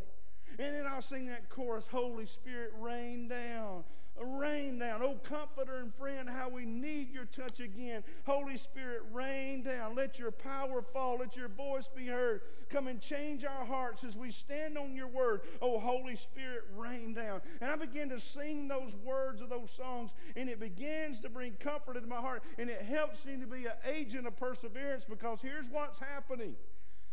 [0.58, 3.84] And then I'll sing that chorus Holy Spirit, rain down.
[4.20, 5.00] Rain down.
[5.00, 8.02] Oh, comforter and friend, how we need your touch again.
[8.26, 9.94] Holy Spirit, rain down.
[9.94, 11.18] Let your power fall.
[11.20, 12.40] Let your voice be heard.
[12.68, 15.42] Come and change our hearts as we stand on your word.
[15.62, 17.40] Oh, Holy Spirit, rain down.
[17.60, 21.52] And I begin to sing those words of those songs, and it begins to bring
[21.52, 25.40] comfort into my heart, and it helps me to be an agent of perseverance because
[25.40, 26.56] here's what's happening.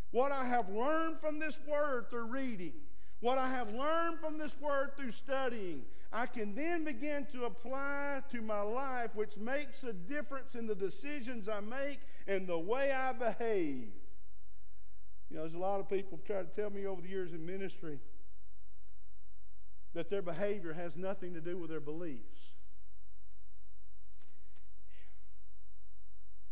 [0.09, 2.73] What I have learned from this word through reading
[3.19, 8.21] what I have learned from this word through studying, I can then begin to apply
[8.31, 12.91] to my life, which makes a difference in the decisions I make and the way
[12.91, 13.89] I behave.
[15.29, 17.45] You know, there's a lot of people try to tell me over the years in
[17.45, 17.99] ministry
[19.93, 22.51] that their behavior has nothing to do with their beliefs.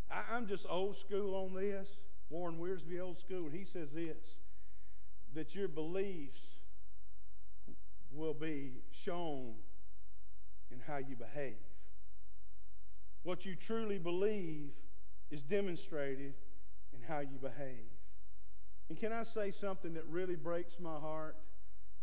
[0.09, 1.97] I, am just old school on this.
[2.29, 4.37] Warren Wiersbe, old school, and he says this
[5.33, 6.52] that your beliefs
[8.13, 9.53] will be shown
[10.71, 11.57] in how you behave.
[13.23, 14.71] What you truly believe
[15.31, 16.33] is demonstrated
[16.93, 17.89] in how you behave.
[18.89, 21.37] And can I say something that really breaks my heart?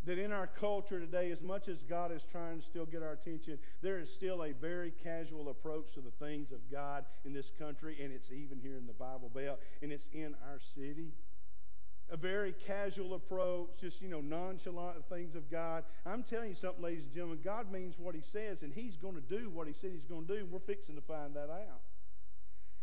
[0.05, 3.11] That in our culture today, as much as God is trying to still get our
[3.11, 7.51] attention, there is still a very casual approach to the things of God in this
[7.59, 11.13] country, and it's even here in the Bible Belt, and it's in our city
[12.11, 15.85] a very casual approach, just, you know, nonchalant things of God.
[16.05, 19.15] I'm telling you something, ladies and gentlemen, God means what he says, and he's going
[19.15, 21.49] to do what he said he's going to do, and we're fixing to find that
[21.49, 21.81] out.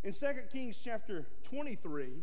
[0.02, 2.22] In 2 Kings chapter 23,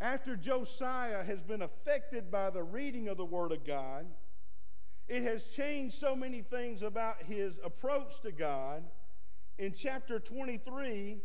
[0.00, 4.06] after Josiah has been affected by the reading of the Word of God,
[5.06, 8.82] it has changed so many things about his approach to God.
[9.58, 11.18] In chapter 23,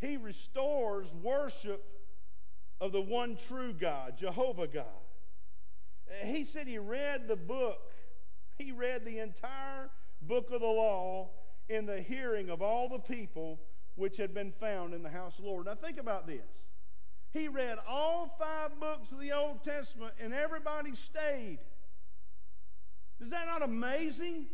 [0.00, 1.84] he restores worship
[2.82, 4.84] of the one true God, Jehovah God.
[6.24, 7.78] He said he read the book,
[8.58, 9.88] he read the entire
[10.20, 11.30] book of the law
[11.68, 13.60] in the hearing of all the people
[13.94, 15.66] which had been found in the house of the Lord.
[15.66, 16.42] Now think about this.
[17.32, 21.58] He read all five books of the Old Testament and everybody stayed.
[23.20, 24.46] Is that not amazing?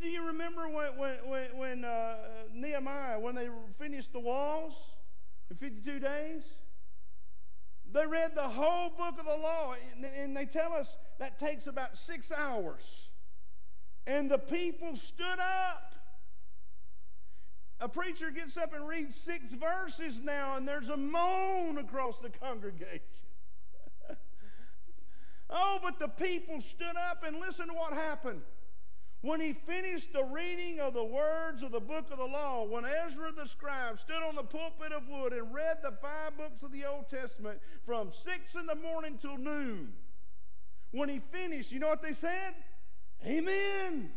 [0.00, 2.16] Do you remember when, when, when uh,
[2.54, 4.72] Nehemiah, when they finished the walls
[5.50, 6.44] in 52 days?
[7.96, 9.74] They read the whole book of the law,
[10.18, 13.08] and they tell us that takes about six hours.
[14.06, 15.94] And the people stood up.
[17.80, 22.28] A preacher gets up and reads six verses now, and there's a moan across the
[22.28, 23.00] congregation.
[25.48, 28.42] oh, but the people stood up, and listen to what happened.
[29.26, 32.84] When he finished the reading of the words of the book of the law, when
[32.84, 36.70] Ezra the scribe stood on the pulpit of wood and read the five books of
[36.70, 39.94] the Old Testament from six in the morning till noon,
[40.92, 42.54] when he finished, you know what they said?
[43.26, 44.12] Amen.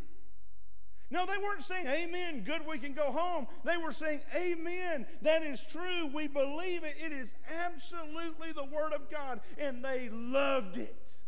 [1.10, 3.48] No, they weren't saying, Amen, good, we can go home.
[3.64, 6.06] They were saying, Amen, that is true.
[6.14, 6.98] We believe it.
[7.04, 7.34] It is
[7.66, 9.40] absolutely the Word of God.
[9.58, 11.19] And they loved it.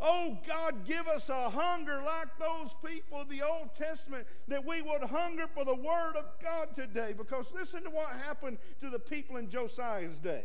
[0.00, 4.82] Oh, God, give us a hunger like those people of the Old Testament that we
[4.82, 7.14] would hunger for the Word of God today.
[7.16, 10.44] Because listen to what happened to the people in Josiah's day.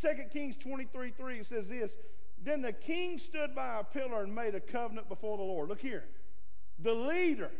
[0.00, 1.96] 2 Kings 23 3 it says this
[2.42, 5.68] Then the king stood by a pillar and made a covenant before the Lord.
[5.68, 6.04] Look here.
[6.78, 7.50] The leader,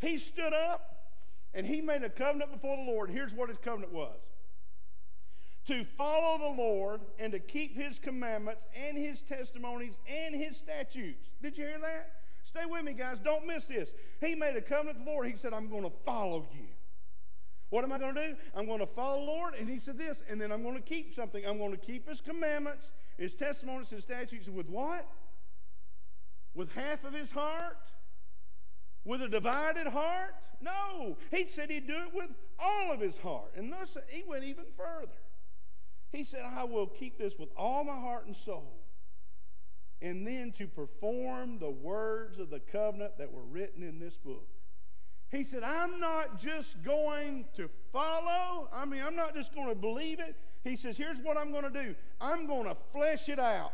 [0.00, 0.90] he stood up
[1.54, 3.10] and he made a covenant before the Lord.
[3.10, 4.20] Here's what his covenant was
[5.66, 11.30] to follow the Lord and to keep his commandments and his testimonies and his statutes.
[11.42, 12.12] Did you hear that?
[12.42, 13.20] Stay with me, guys.
[13.20, 13.92] Don't miss this.
[14.20, 15.26] He made a covenant with the Lord.
[15.28, 16.66] He said, I'm going to follow you.
[17.68, 18.36] What am I going to do?
[18.56, 19.54] I'm going to follow the Lord.
[19.54, 21.46] And he said this, and then I'm going to keep something.
[21.46, 24.48] I'm going to keep his commandments, his testimonies, his statutes.
[24.48, 25.06] With what?
[26.54, 27.76] With half of his heart?
[29.04, 30.34] With a divided heart?
[30.60, 31.16] No.
[31.30, 33.52] He said he'd do it with all of his heart.
[33.56, 35.12] And thus he went even further.
[36.12, 38.80] He said, I will keep this with all my heart and soul.
[40.02, 44.48] And then to perform the words of the covenant that were written in this book.
[45.30, 48.68] He said, I'm not just going to follow.
[48.72, 50.34] I mean, I'm not just going to believe it.
[50.64, 53.72] He says, here's what I'm going to do I'm going to flesh it out.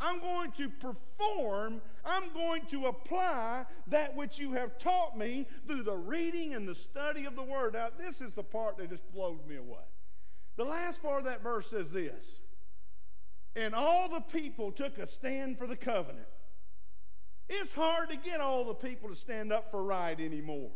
[0.00, 5.84] I'm going to perform, I'm going to apply that which you have taught me through
[5.84, 7.74] the reading and the study of the Word.
[7.74, 9.84] Now, this is the part that just blows me away.
[10.56, 12.40] The last part of that verse says this
[13.56, 16.26] And all the people took a stand for the covenant.
[17.48, 20.70] It's hard to get all the people to stand up for right anymore.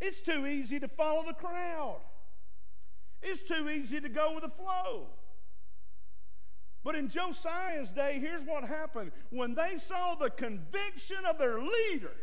[0.00, 2.00] It's too easy to follow the crowd.
[3.20, 5.08] It's too easy to go with the flow.
[6.84, 9.10] But in Josiah's day, here's what happened.
[9.30, 12.14] When they saw the conviction of their leader,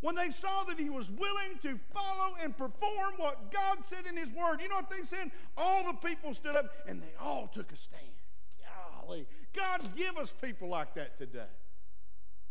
[0.00, 4.16] when they saw that he was willing to follow and perform what God said in
[4.16, 5.30] his word, you know what they said?
[5.56, 8.02] All the people stood up and they all took a stand.
[9.06, 9.26] Golly.
[9.54, 11.52] God give us people like that today.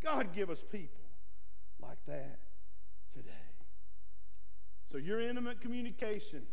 [0.04, 1.04] God give us people
[1.82, 2.40] like that
[3.14, 3.32] today.
[4.92, 6.44] So your intimate communication,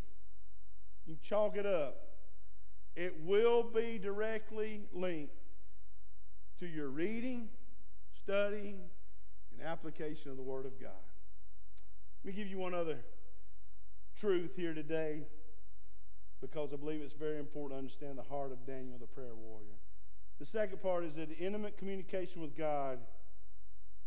[1.06, 1.96] you chalk it up.
[2.94, 5.34] It will be directly linked
[6.58, 7.48] to your reading,
[8.12, 8.80] studying,
[9.62, 10.90] application of the Word of God.
[12.24, 12.98] Let me give you one other
[14.18, 15.22] truth here today
[16.40, 19.78] because I believe it's very important to understand the heart of Daniel, the prayer warrior.
[20.38, 22.98] The second part is that intimate communication with God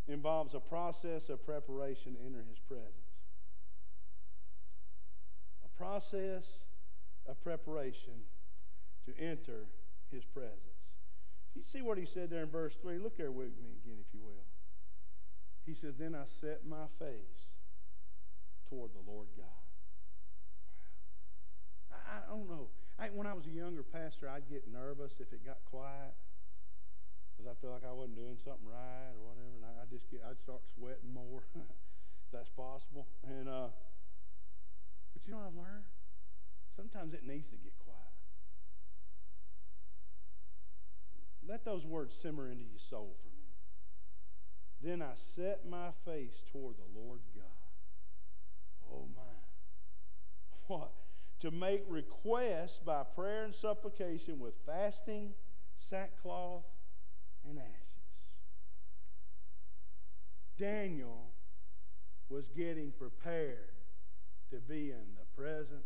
[0.07, 2.91] involves a process of preparation to enter His presence.
[5.63, 6.45] A process
[7.27, 8.13] of preparation
[9.05, 9.65] to enter
[10.11, 10.75] His presence.
[11.55, 12.99] You see what he said there in verse 3?
[12.99, 14.43] Look there with me again, if you will.
[15.65, 17.57] He says, Then I set my face
[18.69, 19.65] toward the Lord God.
[21.89, 21.97] Wow.
[22.05, 22.69] I, I don't know.
[22.97, 26.15] I, when I was a younger pastor, I'd get nervous if it got quiet
[27.35, 30.09] because I feel like I wasn't doing something right or whatever, and I, I just
[30.09, 33.07] get, I'd start sweating more, if that's possible.
[33.27, 33.75] And uh,
[35.11, 35.87] but you know what I've learned?
[36.75, 37.99] Sometimes it needs to get quiet.
[41.47, 43.34] Let those words simmer into your soul for
[44.81, 47.45] then I set my face toward the Lord God.
[48.91, 49.21] Oh my.
[50.67, 50.93] What?
[51.41, 55.33] To make requests by prayer and supplication with fasting,
[55.77, 56.63] sackcloth,
[57.47, 57.85] and ashes.
[60.57, 61.33] Daniel
[62.29, 63.75] was getting prepared
[64.49, 65.85] to be in the presence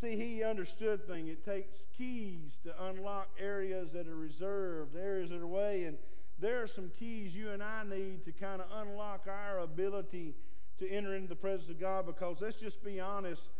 [0.00, 1.28] See, he understood things.
[1.28, 5.84] It takes keys to unlock areas that are reserved, areas that are away.
[5.84, 5.98] And
[6.38, 10.34] there are some keys you and I need to kind of unlock our ability
[10.78, 13.50] to enter into the presence of God because let's just be honest,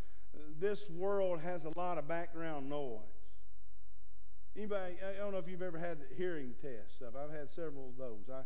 [0.59, 3.01] this world has a lot of background noise.
[4.57, 7.03] Anybody, I don't know if you've ever had hearing tests.
[7.07, 8.31] I've had several of those.
[8.33, 8.41] I,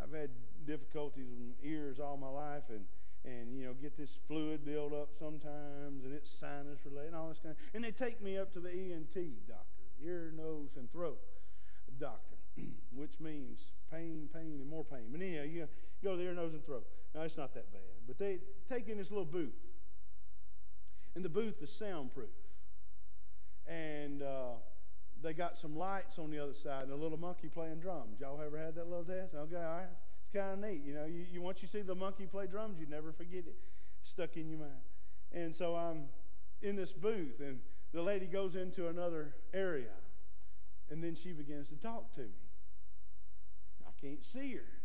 [0.00, 0.30] I've had
[0.66, 2.84] difficulties with ears all my life, and
[3.24, 7.28] and you know get this fluid build up sometimes and it's sinus related and all
[7.28, 9.14] this kind of, and they take me up to the ENT
[9.46, 11.18] doctor, ear, nose, and throat
[11.98, 12.36] doctor,
[12.94, 15.08] which means pain, pain, and more pain.
[15.10, 15.68] But anyhow, you
[16.02, 16.86] go to the ear, nose, and throat.
[17.14, 19.58] Now it's not that bad, but they take in this little booth,
[21.14, 22.28] and the booth is soundproof,
[23.66, 24.54] and uh,
[25.22, 28.20] they got some lights on the other side and a little monkey playing drums.
[28.20, 29.34] Y'all ever had that little test?
[29.34, 29.88] Okay, all right
[30.32, 30.82] kind of neat.
[30.84, 33.56] You know, you, you once you see the monkey play drums, you never forget it.
[34.02, 34.72] Stuck in your mind.
[35.32, 36.04] And so I'm
[36.62, 37.60] in this booth, and
[37.92, 39.92] the lady goes into another area,
[40.90, 42.26] And then she begins to talk to me.
[43.86, 44.80] I can't see her.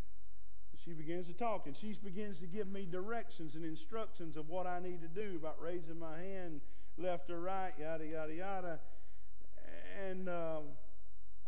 [0.83, 4.67] She begins to talk and she begins to give me directions and instructions of what
[4.67, 6.61] I need to do about raising my hand
[6.97, 8.79] left or right, yada, yada, yada.
[10.07, 10.59] And uh,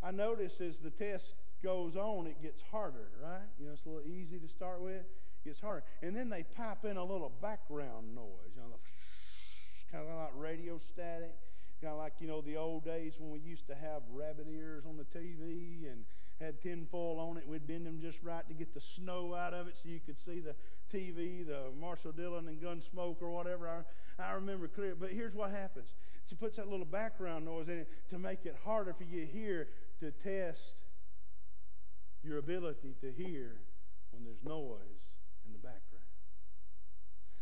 [0.02, 3.48] I notice as the test goes on, it gets harder, right?
[3.58, 5.84] You know, it's a little easy to start with, it gets harder.
[6.02, 8.76] And then they pipe in a little background noise, you know,
[9.92, 11.34] kind of like radio static,
[11.80, 14.84] kind of like, you know, the old days when we used to have rabbit ears
[14.86, 16.04] on the TV and
[16.40, 17.46] had tinfoil on it.
[17.48, 20.18] We'd bend them just right to get the snow out of it so you could
[20.18, 20.54] see the
[20.92, 23.68] TV, the Marshall Dillon and Gunsmoke or whatever.
[23.68, 24.94] I, I remember clear.
[24.94, 25.88] But here's what happens.
[26.28, 29.32] She puts that little background noise in it to make it harder for you to
[29.32, 29.68] hear
[30.00, 30.77] to test
[32.22, 33.60] your ability to hear
[34.10, 35.04] when there's noise
[35.46, 35.98] in the background.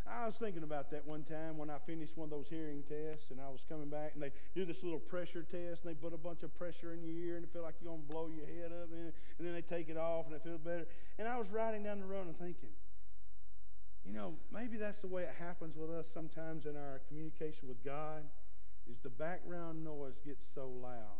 [0.06, 3.32] I was thinking about that one time when I finished one of those hearing tests
[3.32, 6.14] and I was coming back and they do this little pressure test and they put
[6.14, 8.28] a bunch of pressure in your ear and it feel like you're going to blow
[8.28, 10.86] your head up and then they take it off and it feels better.
[11.18, 12.70] And I was riding down the road and thinking,
[14.04, 17.84] you know, maybe that's the way it happens with us sometimes in our communication with
[17.84, 18.22] God
[18.88, 21.18] is the background noise gets so loud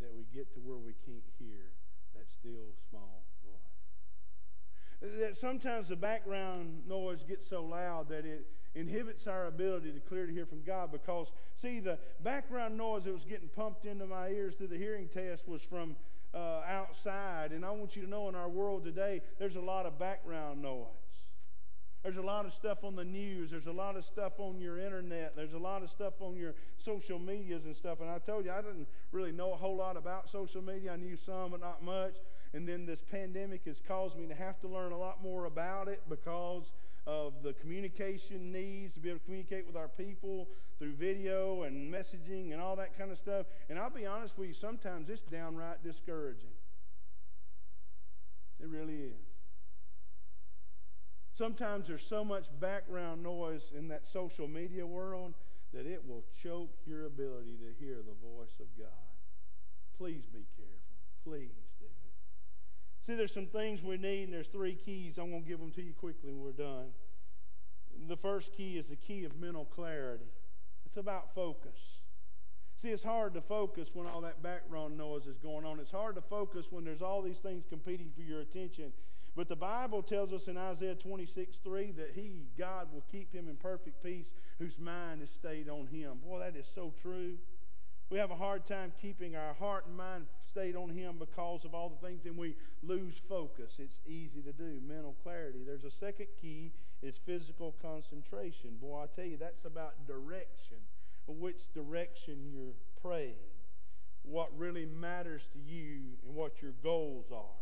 [0.00, 1.76] that we get to where we can't hear
[2.22, 5.18] that still small voice.
[5.20, 10.32] That sometimes the background noise gets so loud that it inhibits our ability to clearly
[10.32, 14.54] hear from God because, see, the background noise that was getting pumped into my ears
[14.54, 15.96] through the hearing test was from
[16.32, 17.50] uh, outside.
[17.50, 20.62] And I want you to know in our world today, there's a lot of background
[20.62, 20.86] noise.
[22.02, 23.50] There's a lot of stuff on the news.
[23.50, 25.36] There's a lot of stuff on your internet.
[25.36, 28.00] There's a lot of stuff on your social medias and stuff.
[28.00, 30.92] And I told you, I didn't really know a whole lot about social media.
[30.92, 32.16] I knew some, but not much.
[32.54, 35.86] And then this pandemic has caused me to have to learn a lot more about
[35.86, 36.72] it because
[37.06, 40.48] of the communication needs to be able to communicate with our people
[40.78, 43.46] through video and messaging and all that kind of stuff.
[43.70, 46.50] And I'll be honest with you, sometimes it's downright discouraging.
[48.60, 49.31] It really is.
[51.34, 55.34] Sometimes there's so much background noise in that social media world
[55.72, 58.88] that it will choke your ability to hear the voice of God.
[59.96, 60.72] Please be careful.
[61.24, 61.92] Please do it.
[63.06, 65.18] See, there's some things we need, and there's three keys.
[65.18, 66.88] I'm going to give them to you quickly when we're done.
[68.08, 70.30] The first key is the key of mental clarity.
[70.86, 71.78] It's about focus.
[72.76, 75.80] See, it's hard to focus when all that background noise is going on.
[75.80, 78.92] It's hard to focus when there's all these things competing for your attention.
[79.34, 83.48] But the Bible tells us in Isaiah 26, 3 that He, God, will keep him
[83.48, 86.18] in perfect peace whose mind is stayed on Him.
[86.24, 87.38] Boy, that is so true.
[88.10, 91.74] We have a hard time keeping our heart and mind stayed on Him because of
[91.74, 93.76] all the things, and we lose focus.
[93.78, 94.80] It's easy to do.
[94.86, 95.60] Mental clarity.
[95.64, 96.72] There's a second key
[97.02, 98.76] is physical concentration.
[98.80, 100.76] Boy, I tell you, that's about direction.
[101.26, 103.34] Which direction you're praying.
[104.24, 107.61] What really matters to you and what your goals are.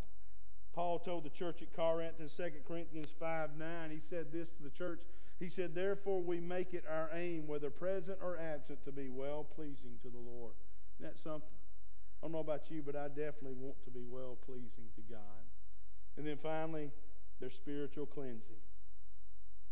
[0.73, 4.63] Paul told the church at Corinth in 2 Corinthians 5 9, he said this to
[4.63, 5.03] the church.
[5.39, 9.45] He said, Therefore we make it our aim, whether present or absent, to be well
[9.45, 10.53] pleasing to the Lord.
[10.99, 11.49] Isn't that something?
[12.23, 15.43] I don't know about you, but I definitely want to be well pleasing to God.
[16.19, 16.91] And then finally,
[17.41, 18.61] there's spiritual cleansing.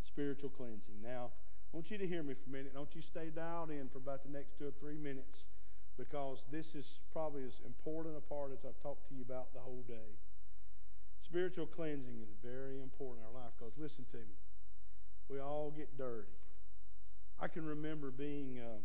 [0.03, 1.03] Spiritual cleansing.
[1.03, 1.31] Now,
[1.73, 2.73] I want you to hear me for a minute.
[2.73, 5.45] Don't you stay dialed in for about the next two or three minutes
[5.99, 9.61] because this is probably as important a part as I've talked to you about the
[9.61, 10.17] whole day.
[11.29, 14.41] Spiritual cleansing is very important in our life because, listen to me,
[15.29, 16.33] we all get dirty.
[17.39, 18.81] I can remember being, uh,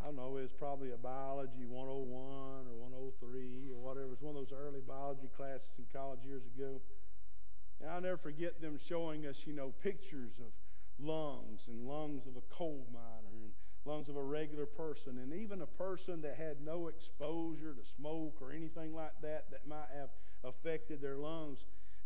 [0.00, 4.06] I don't know, it was probably a biology 101 or 103 or whatever.
[4.06, 6.80] It was one of those early biology classes in college years ago.
[7.80, 10.54] And I'll never forget them showing us, you know, pictures of
[11.04, 13.50] lungs and lungs of a coal miner and
[13.84, 18.38] lungs of a regular person and even a person that had no exposure to smoke
[18.40, 20.10] or anything like that that might have
[20.46, 21.58] affected their lungs.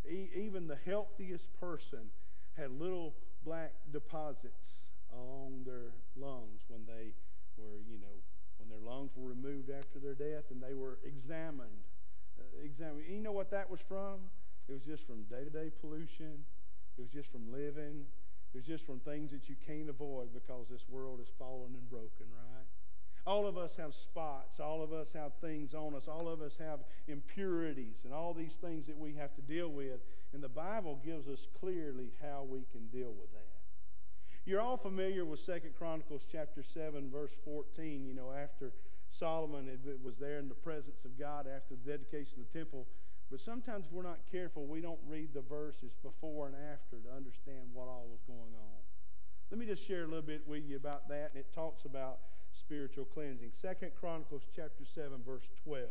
[0.08, 2.10] E- even the healthiest person
[2.56, 3.14] had little
[3.44, 7.12] black deposits along their lungs when they
[7.56, 8.16] were, you know,
[8.58, 11.84] when their lungs were removed after their death and they were examined.
[12.38, 13.04] Uh, examined.
[13.08, 14.20] You know what that was from?
[14.68, 16.44] It was just from day to day pollution.
[16.96, 18.06] It was just from living.
[18.54, 21.88] It was just from things that you can't avoid because this world is fallen and
[21.90, 22.59] broken, right?
[23.30, 24.58] All of us have spots.
[24.58, 26.08] All of us have things on us.
[26.08, 30.00] All of us have impurities and all these things that we have to deal with.
[30.34, 33.54] And the Bible gives us clearly how we can deal with that.
[34.44, 38.04] You're all familiar with Second Chronicles chapter 7, verse 14.
[38.04, 38.72] You know, after
[39.10, 42.88] Solomon was there in the presence of God after the dedication of the temple.
[43.30, 47.68] But sometimes we're not careful, we don't read the verses before and after to understand
[47.74, 48.80] what all was going on.
[49.52, 51.30] Let me just share a little bit with you about that.
[51.32, 52.18] And it talks about
[52.52, 53.50] spiritual cleansing.
[53.52, 55.86] Second Chronicles chapter 7, verse 12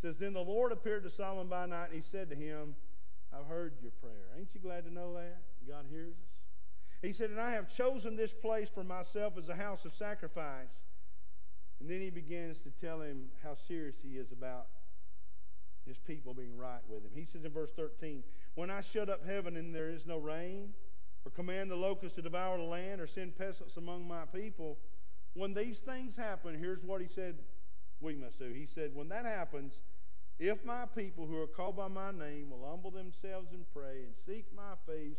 [0.00, 2.74] says, Then the Lord appeared to Solomon by night, and he said to him,
[3.32, 4.28] I've heard your prayer.
[4.38, 5.38] Ain't you glad to know that?
[5.68, 6.34] God hears us.
[7.02, 10.84] He said, And I have chosen this place for myself as a house of sacrifice.
[11.80, 14.68] And then he begins to tell him how serious he is about
[15.86, 17.10] his people being right with him.
[17.14, 18.22] He says in verse 13,
[18.54, 20.72] When I shut up heaven and there is no rain,
[21.26, 24.78] or command the locusts to devour the land, or send pestilence among my people,
[25.34, 27.36] when these things happen, here's what he said
[28.00, 28.52] we must do.
[28.52, 29.80] He said, When that happens,
[30.38, 34.14] if my people who are called by my name will humble themselves and pray and
[34.14, 35.18] seek my face,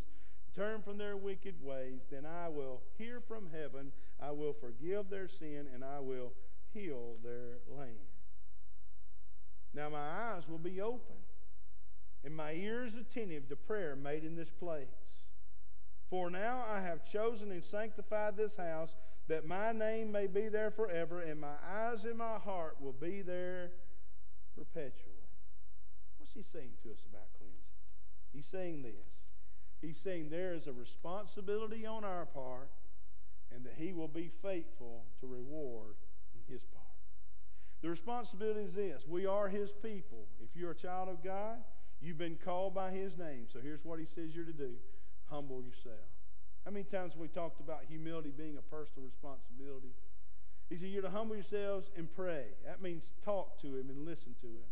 [0.56, 3.92] turn from their wicked ways, then I will hear from heaven,
[4.22, 6.34] I will forgive their sin, and I will
[6.74, 7.96] heal their land.
[9.74, 11.16] Now my eyes will be open,
[12.24, 15.28] and my ears attentive to prayer made in this place.
[16.10, 18.96] For now I have chosen and sanctified this house,
[19.28, 23.22] that my name may be there forever, and my eyes and my heart will be
[23.22, 23.72] there
[24.56, 25.14] perpetually.
[26.18, 27.60] What's he saying to us about cleansing?
[28.34, 28.94] He's saying this.
[29.82, 32.70] He's saying there is a responsibility on our part,
[33.54, 35.96] and that he will be faithful to reward
[36.48, 36.86] his part.
[37.82, 40.28] The responsibility is this we are his people.
[40.44, 41.58] If you're a child of God,
[42.02, 43.48] you've been called by his name.
[43.52, 44.74] So here's what he says you're to do
[45.30, 46.15] humble yourself.
[46.66, 49.94] How many times have we talked about humility being a personal responsibility?
[50.70, 52.46] He said, You're to humble yourselves and pray.
[52.66, 54.70] That means talk to him and listen to him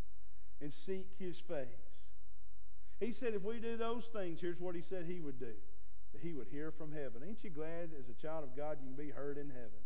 [0.59, 1.67] and seek his face.
[2.99, 5.53] He said, If we do those things, here's what he said he would do
[6.13, 7.21] that he would hear from heaven.
[7.27, 9.81] Ain't you glad as a child of God you can be heard in heaven?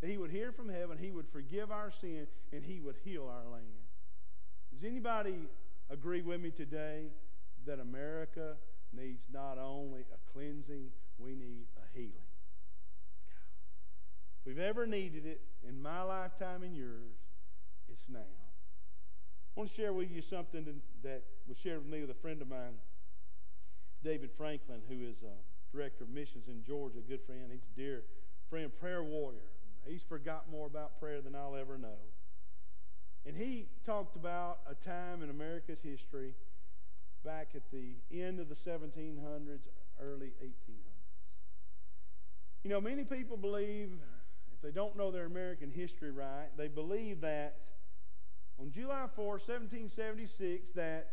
[0.00, 3.28] That he would hear from heaven, he would forgive our sin, and he would heal
[3.28, 3.66] our land.
[4.72, 5.36] Does anybody
[5.90, 7.08] agree with me today
[7.66, 8.56] that America
[8.92, 10.90] needs not only a cleansing,
[11.22, 12.30] we need a healing?
[14.40, 17.18] If we've ever needed it in my lifetime and yours,
[17.88, 18.18] it's now.
[18.18, 20.64] I want to share with you something
[21.02, 22.74] that was shared with me with a friend of mine,
[24.02, 27.50] David Franklin, who is a director of missions in Georgia, a good friend.
[27.52, 28.04] He's a dear
[28.48, 29.38] friend, prayer warrior.
[29.86, 31.98] He's forgot more about prayer than I'll ever know.
[33.26, 36.34] And he talked about a time in America's history
[37.24, 39.68] back at the end of the 1700s,
[40.00, 40.89] early 1800s.
[42.62, 43.90] You know, many people believe,
[44.52, 47.62] if they don't know their American history right, they believe that
[48.60, 51.08] on July 4, 1776, that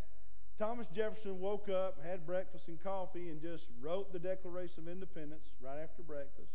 [0.59, 5.45] Thomas Jefferson woke up, had breakfast and coffee, and just wrote the Declaration of Independence
[5.61, 6.51] right after breakfast.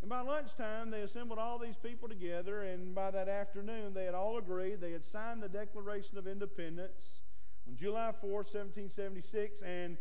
[0.00, 4.14] And by lunchtime, they assembled all these people together, and by that afternoon, they had
[4.14, 4.80] all agreed.
[4.80, 7.20] They had signed the Declaration of Independence
[7.68, 9.98] on July 4, 1776, and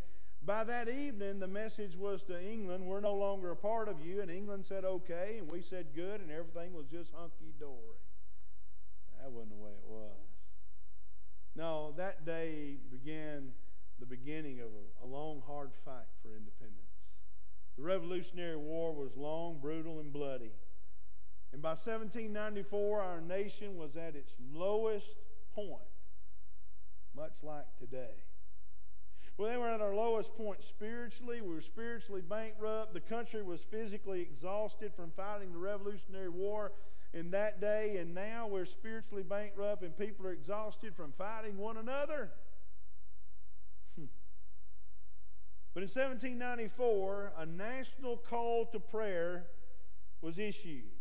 [0.49, 4.19] by that evening, the message was to England, we're no longer a part of you,
[4.19, 7.99] and England said okay, and we said good, and everything was just hunky-dory.
[9.21, 10.17] That wasn't the way it was.
[11.55, 13.49] No, that day began
[13.99, 16.97] the beginning of a, a long, hard fight for independence.
[17.77, 20.53] The Revolutionary War was long, brutal, and bloody.
[21.53, 25.13] And by 1794, our nation was at its lowest
[25.53, 25.93] point,
[27.15, 28.23] much like today.
[29.39, 31.39] Well, they were at our lowest point spiritually.
[31.39, 32.93] We were spiritually bankrupt.
[32.93, 36.73] The country was physically exhausted from fighting the Revolutionary War
[37.13, 37.99] in that day.
[38.01, 42.31] And now we're spiritually bankrupt and people are exhausted from fighting one another.
[43.97, 44.07] Hmm.
[45.73, 49.45] But in 1794, a national call to prayer
[50.21, 50.91] was issued.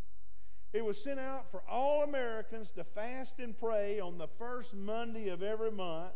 [0.72, 5.28] It was sent out for all Americans to fast and pray on the first Monday
[5.28, 6.12] of every month.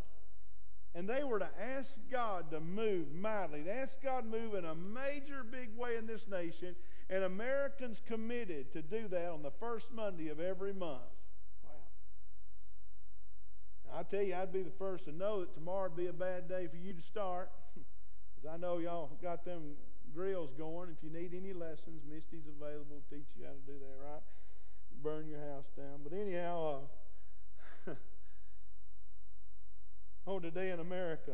[0.95, 4.67] And they were to ask God to move mightily, to ask God to move in
[4.67, 6.75] a major big way in this nation.
[7.09, 11.01] And Americans committed to do that on the first Monday of every month.
[11.65, 11.71] Wow.
[13.99, 16.49] I tell you, I'd be the first to know that tomorrow would be a bad
[16.49, 17.51] day for you to start.
[18.35, 19.77] Because I know y'all got them
[20.13, 20.89] grills going.
[20.91, 24.23] If you need any lessons, Misty's available to teach you how to do that, right?
[25.03, 26.01] Burn your house down.
[26.03, 26.81] But anyhow,
[27.87, 27.93] uh,
[30.27, 31.33] oh, today in America,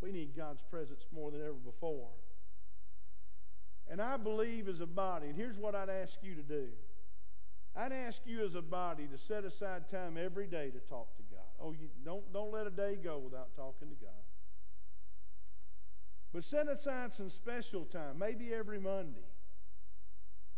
[0.00, 2.08] we need God's presence more than ever before.
[3.88, 6.68] And I believe as a body, and here's what I'd ask you to do.
[7.76, 11.22] I'd ask you as a body to set aside time every day to talk to
[11.30, 11.40] God.
[11.60, 14.10] Oh, you don't, don't let a day go without talking to God.
[16.32, 19.26] But set aside some special time, maybe every Monday.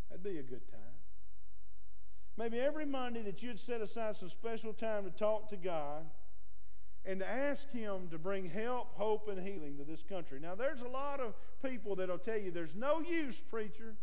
[0.09, 0.79] That'd be a good time.
[2.37, 6.05] Maybe every Monday that you'd set aside some special time to talk to God
[7.07, 10.39] and to ask Him to bring help, hope, and healing to this country.
[10.41, 11.33] Now, there's a lot of
[11.63, 13.95] people that'll tell you there's no use, preacher.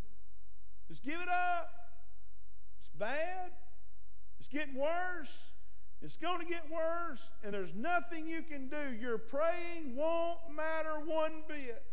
[0.87, 1.69] Just give it up.
[2.79, 3.51] It's bad.
[4.39, 5.51] It's getting worse.
[6.01, 8.93] It's going to get worse, and there's nothing you can do.
[8.99, 11.83] Your praying won't matter one bit.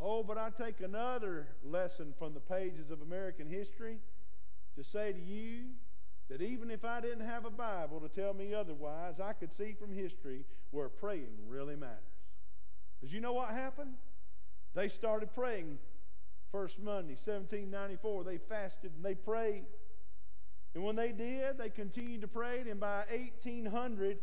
[0.00, 3.98] Oh, but I take another lesson from the pages of American history
[4.76, 5.62] to say to you
[6.28, 9.74] that even if I didn't have a Bible to tell me otherwise, I could see
[9.78, 11.98] from history where praying really matters.
[12.98, 13.94] Because you know what happened?
[14.74, 15.78] They started praying
[16.50, 18.24] first Monday, 1794.
[18.24, 19.64] They fasted and they prayed.
[20.74, 24.18] And when they did, they continued to pray, and by 1800,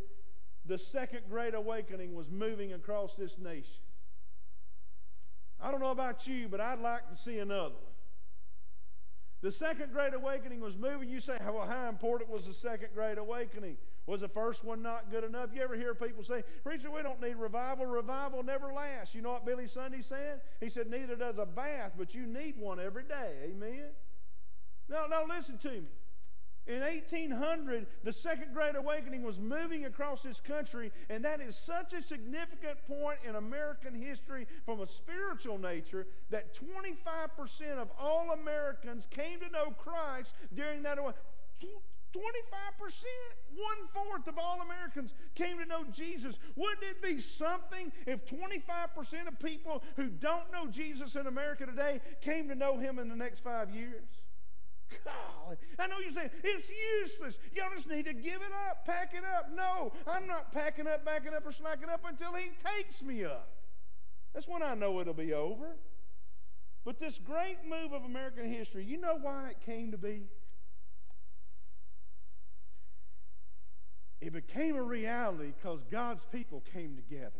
[0.65, 3.81] the Second Great Awakening was moving across this nation.
[5.61, 7.90] I don't know about you, but I'd like to see another one.
[9.41, 11.09] The Second Great Awakening was moving.
[11.09, 13.75] You say, well, how important was the Second Great Awakening?
[14.05, 15.49] Was the first one not good enough?
[15.53, 17.87] You ever hear people say, Preacher, we don't need revival.
[17.87, 19.15] Revival never lasts.
[19.15, 20.41] You know what Billy Sunday said?
[20.59, 23.33] He said, Neither does a bath, but you need one every day.
[23.45, 23.89] Amen?
[24.87, 25.87] Now, now listen to me.
[26.67, 31.93] In 1800, the Second Great Awakening was moving across this country, and that is such
[31.93, 39.07] a significant point in American history from a spiritual nature that 25% of all Americans
[39.09, 40.99] came to know Christ during that.
[40.99, 42.15] 25%,
[43.55, 46.37] one fourth of all Americans came to know Jesus.
[46.55, 52.01] Wouldn't it be something if 25% of people who don't know Jesus in America today
[52.19, 54.03] came to know Him in the next five years?
[55.79, 56.71] I know you're saying it's
[57.01, 57.37] useless.
[57.55, 59.49] Y'all just need to give it up, pack it up.
[59.53, 63.49] No, I'm not packing up, backing up, or slacking up until He takes me up.
[64.33, 65.75] That's when I know it'll be over.
[66.83, 70.23] But this great move of American history, you know why it came to be?
[74.19, 77.31] It became a reality because God's people came together.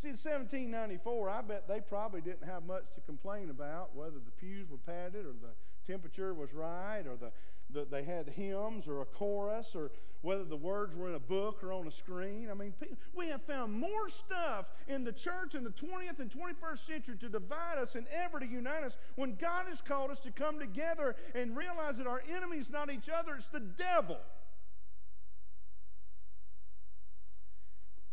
[0.00, 4.32] See, in 1794, I bet they probably didn't have much to complain about, whether the
[4.40, 5.54] pews were padded or the
[5.86, 7.32] temperature was right or the,
[7.70, 9.90] the, they had hymns or a chorus or
[10.22, 12.48] whether the words were in a book or on a screen.
[12.50, 12.72] I mean,
[13.14, 17.28] we have found more stuff in the church in the 20th and 21st century to
[17.28, 21.16] divide us and ever to unite us when God has called us to come together
[21.34, 24.18] and realize that our enemy is not each other, it's the devil.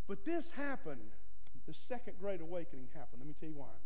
[0.07, 1.13] But this happened.
[1.67, 3.21] The second great awakening happened.
[3.21, 3.77] Let me tell you why.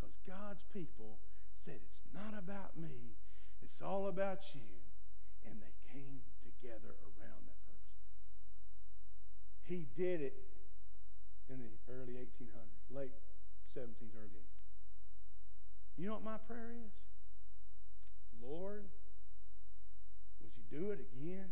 [0.00, 1.18] Because God's people
[1.66, 3.12] said, It's not about me,
[3.76, 4.64] it's all about you.
[5.44, 8.08] And they came together around that purpose.
[9.64, 10.32] He did it
[11.50, 13.12] in the early 1800s, late
[13.76, 15.98] 17th, early 18th.
[15.98, 16.92] You know what my prayer is?
[18.42, 18.84] Lord,
[20.40, 21.50] would you do it again?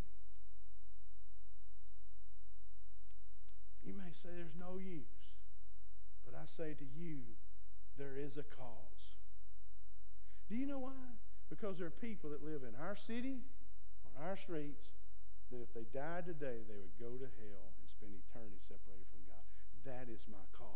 [3.83, 5.29] You may say there's no use,
[6.25, 7.19] but I say to you,
[7.99, 9.13] there is a cause.
[10.49, 10.91] Do you know why?
[11.55, 13.39] Because there are people that live in our city,
[14.03, 14.91] on our streets,
[15.51, 19.23] that if they died today, they would go to hell and spend eternity separated from
[19.23, 19.45] God.
[19.85, 20.67] That is my cause.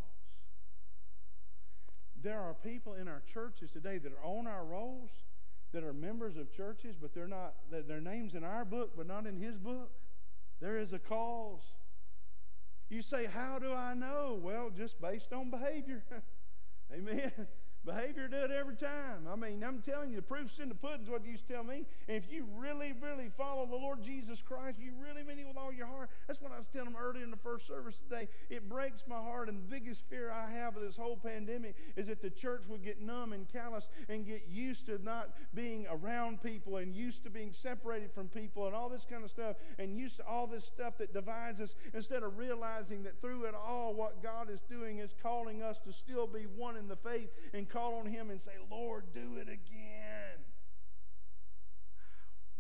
[2.23, 5.09] There are people in our churches today that are on our rolls,
[5.73, 9.25] that are members of churches, but they're not, their name's in our book, but not
[9.25, 9.91] in his book.
[10.61, 11.61] There is a cause.
[12.89, 14.39] You say, How do I know?
[14.41, 16.03] Well, just based on behavior.
[16.93, 17.32] Amen.
[17.89, 19.27] Behavior do it every time.
[19.31, 21.53] I mean, I'm telling you, the proof's in the pudding is what you used to
[21.53, 21.87] tell me.
[22.07, 25.57] And if you really, really follow the Lord Jesus Christ, you really mean it with
[25.57, 26.11] all your heart.
[26.27, 28.27] That's what I was telling them earlier in the first service today.
[28.51, 32.05] It breaks my heart, and the biggest fear I have of this whole pandemic is
[32.07, 36.43] that the church would get numb and callous and get used to not being around
[36.43, 39.97] people and used to being separated from people and all this kind of stuff and
[39.97, 43.95] used to all this stuff that divides us instead of realizing that through it all,
[43.95, 47.67] what God is doing is calling us to still be one in the faith and
[47.80, 50.39] call on Him and say, Lord, do it again.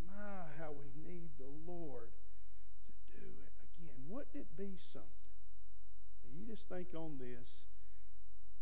[0.07, 2.07] My, how we need the Lord
[2.87, 3.99] to do it again.
[4.07, 5.11] Wouldn't it be something?
[6.29, 7.67] you just think on this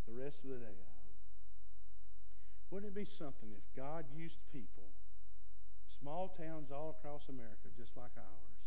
[0.07, 1.21] the rest of the day, I hope.
[2.71, 4.89] Wouldn't it be something if God used people,
[5.99, 8.63] small towns all across America, just like ours,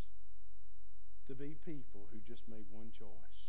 [1.26, 3.42] to be people who just made one choice?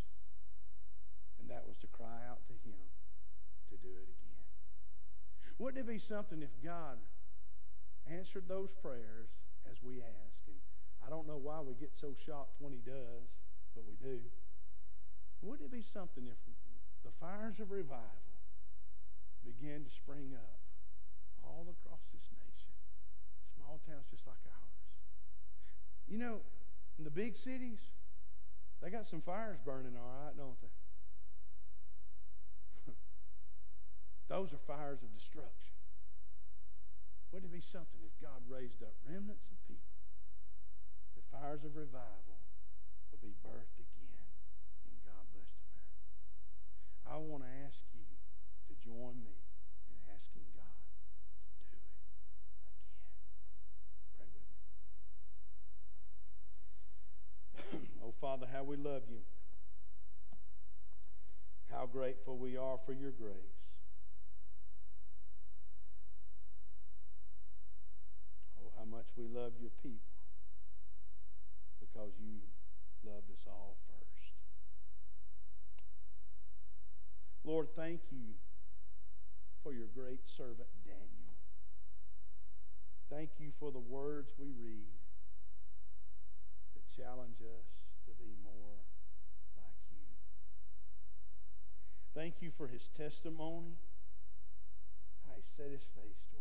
[1.37, 2.89] And that was to cry out to Him
[3.69, 4.30] to do it again.
[5.61, 6.97] Wouldn't it be something if God
[8.09, 9.29] answered those prayers
[9.69, 10.41] as we ask?
[10.49, 10.57] And
[11.05, 13.29] I don't know why we get so shocked when He does,
[13.77, 14.17] but we do.
[15.45, 16.41] Wouldn't it be something if
[17.05, 18.25] the fires of revival
[19.45, 20.65] began to spring up
[21.45, 22.73] all across this nation,
[23.53, 24.81] small towns just like ours?
[26.09, 26.41] You know,
[26.97, 27.85] in the big cities,
[28.81, 30.80] they got some fires burning all right, don't they?
[34.31, 35.75] Those are fires of destruction.
[37.35, 39.99] Wouldn't it be something if God raised up remnants of people?
[41.19, 42.39] The fires of revival
[43.11, 44.23] would be birthed again
[44.87, 46.15] in God blessed America.
[47.03, 49.35] I want to ask you to join me
[49.91, 50.79] in asking God
[51.59, 52.23] to do it again.
[54.15, 54.47] Pray with
[57.75, 57.99] me.
[58.07, 59.27] oh, Father, how we love you.
[61.67, 63.59] How grateful we are for your grace.
[68.80, 70.19] how much we love your people
[71.79, 72.43] because you
[73.03, 74.35] loved us all first.
[77.43, 78.35] Lord, thank you
[79.63, 81.31] for your great servant Daniel.
[83.09, 84.99] Thank you for the words we read
[86.75, 87.67] that challenge us
[88.05, 88.79] to be more
[89.57, 90.07] like you.
[92.13, 93.75] Thank you for his testimony,
[95.27, 96.40] how he set his face toward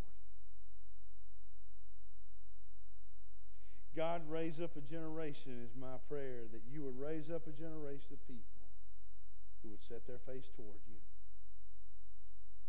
[3.97, 8.15] God, raise up a generation, is my prayer, that you would raise up a generation
[8.15, 8.63] of people
[9.63, 11.03] who would set their face toward you,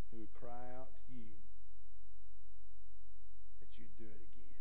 [0.10, 1.38] who would cry out to you
[3.62, 4.58] that you'd do it again.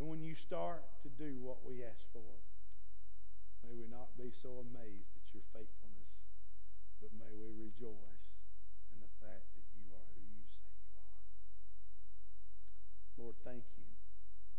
[0.00, 2.40] And when you start to do what we ask for,
[3.62, 6.16] may we not be so amazed at your faithfulness,
[7.04, 8.26] but may we rejoice
[8.90, 11.20] in the fact that you are who you say you are.
[13.20, 13.86] Lord, thank you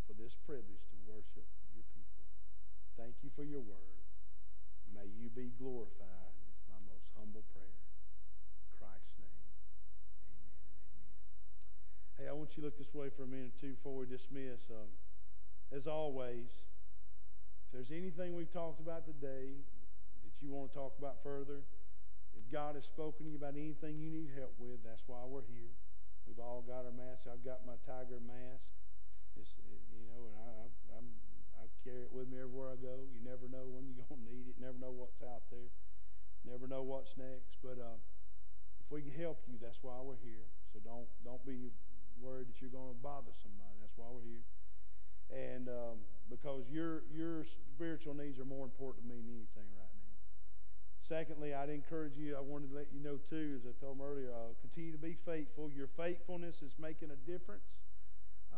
[0.07, 1.45] for this privilege to worship
[1.77, 2.25] your people.
[2.97, 4.01] Thank you for your word.
[4.89, 6.34] May you be glorified.
[6.49, 7.77] It's my most humble prayer.
[8.65, 9.45] In Christ's name,
[10.25, 11.13] amen and amen.
[12.17, 14.73] Hey, I want you to look this way for a minute, too, before we dismiss.
[14.73, 14.89] Um,
[15.69, 19.61] as always, if there's anything we've talked about today
[20.25, 21.61] that you want to talk about further,
[22.34, 25.45] if God has spoken to you about anything you need help with, that's why we're
[25.45, 25.77] here.
[26.25, 27.29] We've all got our masks.
[27.29, 28.65] I've got my tiger mask.
[29.34, 29.57] It's,
[29.89, 31.09] you know, and I, I'm,
[31.57, 33.03] I carry it with me everywhere I go.
[33.11, 34.55] You never know when you're going to need it.
[34.57, 35.69] Never know what's out there.
[36.47, 37.59] Never know what's next.
[37.59, 37.99] But uh,
[38.79, 40.47] if we can help you, that's why we're here.
[40.71, 41.71] So don't don't be
[42.19, 43.75] worried that you're going to bother somebody.
[43.84, 44.45] That's why we're here.
[45.31, 47.43] And um, because your your
[47.75, 50.13] spiritual needs are more important to me than anything right now.
[51.03, 52.36] Secondly, I'd encourage you.
[52.36, 54.97] I wanted to let you know too, as I told them earlier, uh, continue to
[54.97, 55.69] be faithful.
[55.69, 57.67] Your faithfulness is making a difference.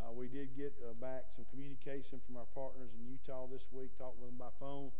[0.05, 3.89] Uh, we did get uh, back some communication from our partners in Utah this week,
[3.97, 4.93] talked with them by phone.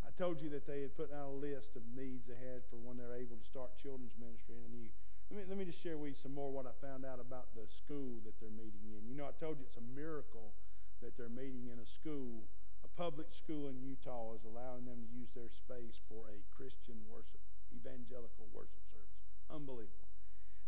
[0.00, 2.80] I told you that they had put out a list of needs they had for
[2.80, 4.88] when they're able to start children's ministry in a new.
[5.28, 7.52] Let me, let me just share with you some more what I found out about
[7.52, 9.04] the school that they're meeting in.
[9.04, 10.56] You know, I told you it's a miracle
[11.04, 12.48] that they're meeting in a school.
[12.80, 16.96] A public school in Utah is allowing them to use their space for a Christian
[17.12, 17.44] worship,
[17.76, 19.20] evangelical worship service.
[19.52, 20.08] Unbelievable.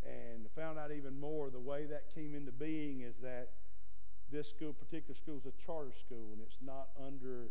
[0.04, 3.54] And found out even more the way that came into being is that
[4.28, 7.48] this school, particular school, is a charter school, and it's not under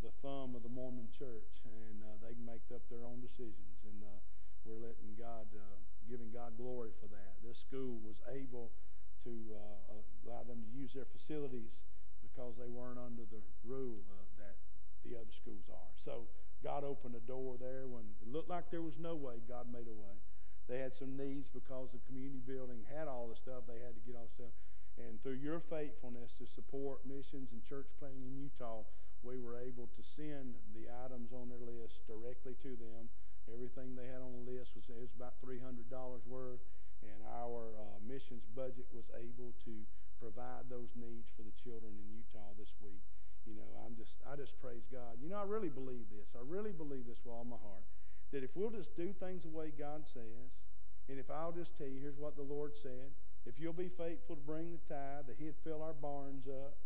[0.00, 3.84] the thumb of the Mormon Church, and uh, they can make up their own decisions.
[3.84, 4.20] And uh,
[4.64, 5.76] we're letting God, uh,
[6.08, 7.36] giving God glory for that.
[7.44, 8.72] This school was able
[9.28, 11.76] to uh, allow them to use their facilities
[12.24, 14.00] because they weren't under the rule
[14.40, 14.56] that
[15.04, 15.92] the other schools are.
[16.00, 16.26] So
[16.64, 19.38] God opened a door there when it looked like there was no way.
[19.48, 20.16] God made a way.
[20.68, 23.70] They had some needs because the community building had all the stuff.
[23.70, 24.54] They had to get all the stuff.
[24.96, 28.88] And through your faithfulness to support missions and church planting in Utah,
[29.20, 33.12] we were able to send the items on their list directly to them.
[33.52, 35.84] Everything they had on the list was, was about $300
[36.26, 36.64] worth,
[37.04, 39.84] and our uh, missions budget was able to
[40.18, 43.04] provide those needs for the children in Utah this week.
[43.46, 45.22] You know, I'm just, I just praise God.
[45.22, 46.34] You know, I really believe this.
[46.34, 47.86] I really believe this with all my heart.
[48.34, 50.50] That if we'll just do things the way God says,
[51.06, 53.14] and if I'll just tell you, here's what the Lord said,
[53.46, 56.76] if you'll be faithful to bring the tithe, that He'd fill our barns up.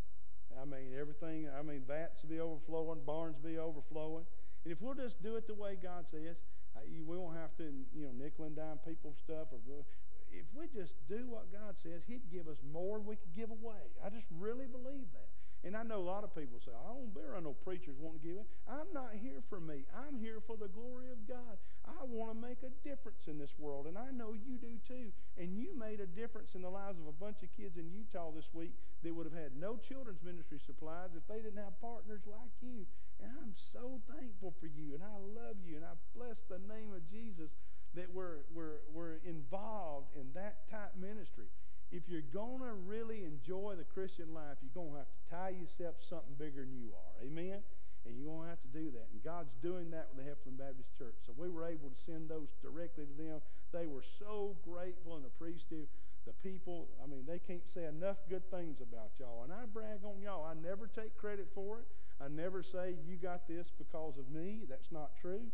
[0.60, 4.24] I mean, everything, I mean, vats will be overflowing, barns will be overflowing.
[4.64, 6.36] And if we'll just do it the way God says,
[6.84, 9.48] we won't have to, you know, nickel and dime people stuff.
[9.52, 9.84] Or
[10.30, 13.50] if we just do what God says, He'd give us more than we could give
[13.50, 13.88] away.
[14.04, 15.29] I just really believe that.
[15.60, 18.24] And I know a lot of people say, I don't bear on no preachers wanting
[18.24, 18.48] to give it.
[18.64, 19.84] I'm not here for me.
[19.92, 21.60] I'm here for the glory of God.
[21.84, 25.12] I want to make a difference in this world, and I know you do too.
[25.36, 28.32] And you made a difference in the lives of a bunch of kids in Utah
[28.32, 28.72] this week
[29.04, 32.88] that would have had no children's ministry supplies if they didn't have partners like you.
[33.20, 36.96] And I'm so thankful for you, and I love you, and I bless the name
[36.96, 37.52] of Jesus
[37.92, 41.52] that we're, we're, we're involved in that type ministry
[41.92, 45.50] if you're going to really enjoy the Christian life, you're going to have to tie
[45.50, 47.14] yourself to something bigger than you are.
[47.26, 47.58] Amen?
[48.06, 49.10] And you're going to have to do that.
[49.12, 51.18] And God's doing that with the Heflin Baptist Church.
[51.26, 53.42] So we were able to send those directly to them.
[53.74, 55.90] They were so grateful and appreciative.
[56.26, 59.42] the people, I mean, they can't say enough good things about y'all.
[59.44, 60.46] And I brag on y'all.
[60.46, 61.86] I never take credit for it.
[62.22, 64.62] I never say you got this because of me.
[64.68, 65.50] That's not true.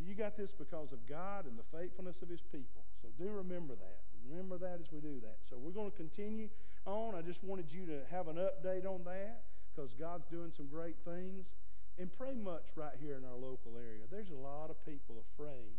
[0.00, 2.82] You got this because of God and the faithfulness of his people.
[3.00, 4.00] So do remember that.
[4.32, 5.44] Remember that as we do that.
[5.44, 6.48] So we're going to continue
[6.88, 7.12] on.
[7.14, 10.96] I just wanted you to have an update on that because God's doing some great
[11.04, 11.52] things.
[12.00, 14.08] And pray much right here in our local area.
[14.08, 15.76] There's a lot of people afraid.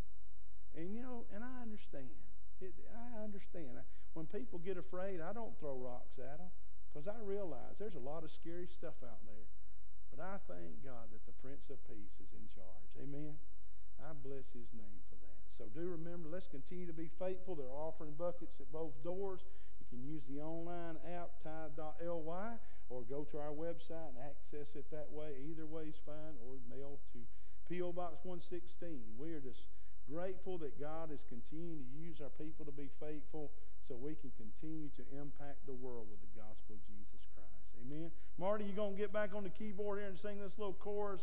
[0.78, 2.14] And, you know, and I understand.
[2.62, 3.82] It, I understand.
[4.14, 6.54] When people get afraid, I don't throw rocks at them
[6.93, 9.49] because I realize there's a lot of scary stuff out there.
[10.14, 12.93] But I thank God that the Prince of Peace is in charge.
[13.01, 13.34] Amen.
[13.97, 15.01] I bless his name.
[15.58, 17.56] So do remember, let's continue to be faithful.
[17.56, 19.41] There are offering buckets at both doors.
[19.80, 22.51] You can use the online app, tithe.ly,
[22.89, 25.38] or go to our website and access it that way.
[25.49, 27.20] Either way is fine, or mail to
[27.70, 27.93] P.O.
[27.93, 29.01] Box 116.
[29.18, 29.70] We are just
[30.10, 33.51] grateful that God is continuing to use our people to be faithful
[33.88, 37.72] so we can continue to impact the world with the gospel of Jesus Christ.
[37.84, 38.12] Amen.
[38.38, 41.22] Marty, you going to get back on the keyboard here and sing this little chorus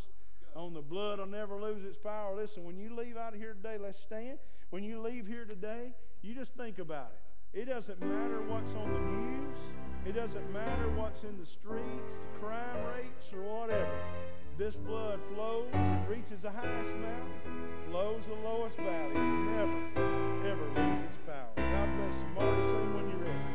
[0.55, 2.35] on the blood will never lose its power.
[2.35, 4.37] Listen, when you leave out of here today, let's stand.
[4.69, 7.11] When you leave here today, you just think about
[7.53, 7.59] it.
[7.61, 9.57] It doesn't matter what's on the news.
[10.05, 13.91] It doesn't matter what's in the streets, crime rates, or whatever.
[14.57, 21.05] This blood flows, it reaches the highest mountain, flows the lowest valley, never, ever loses
[21.05, 21.49] its power.
[21.55, 22.27] God bless you.
[22.35, 23.50] Marty, sing when you're ready.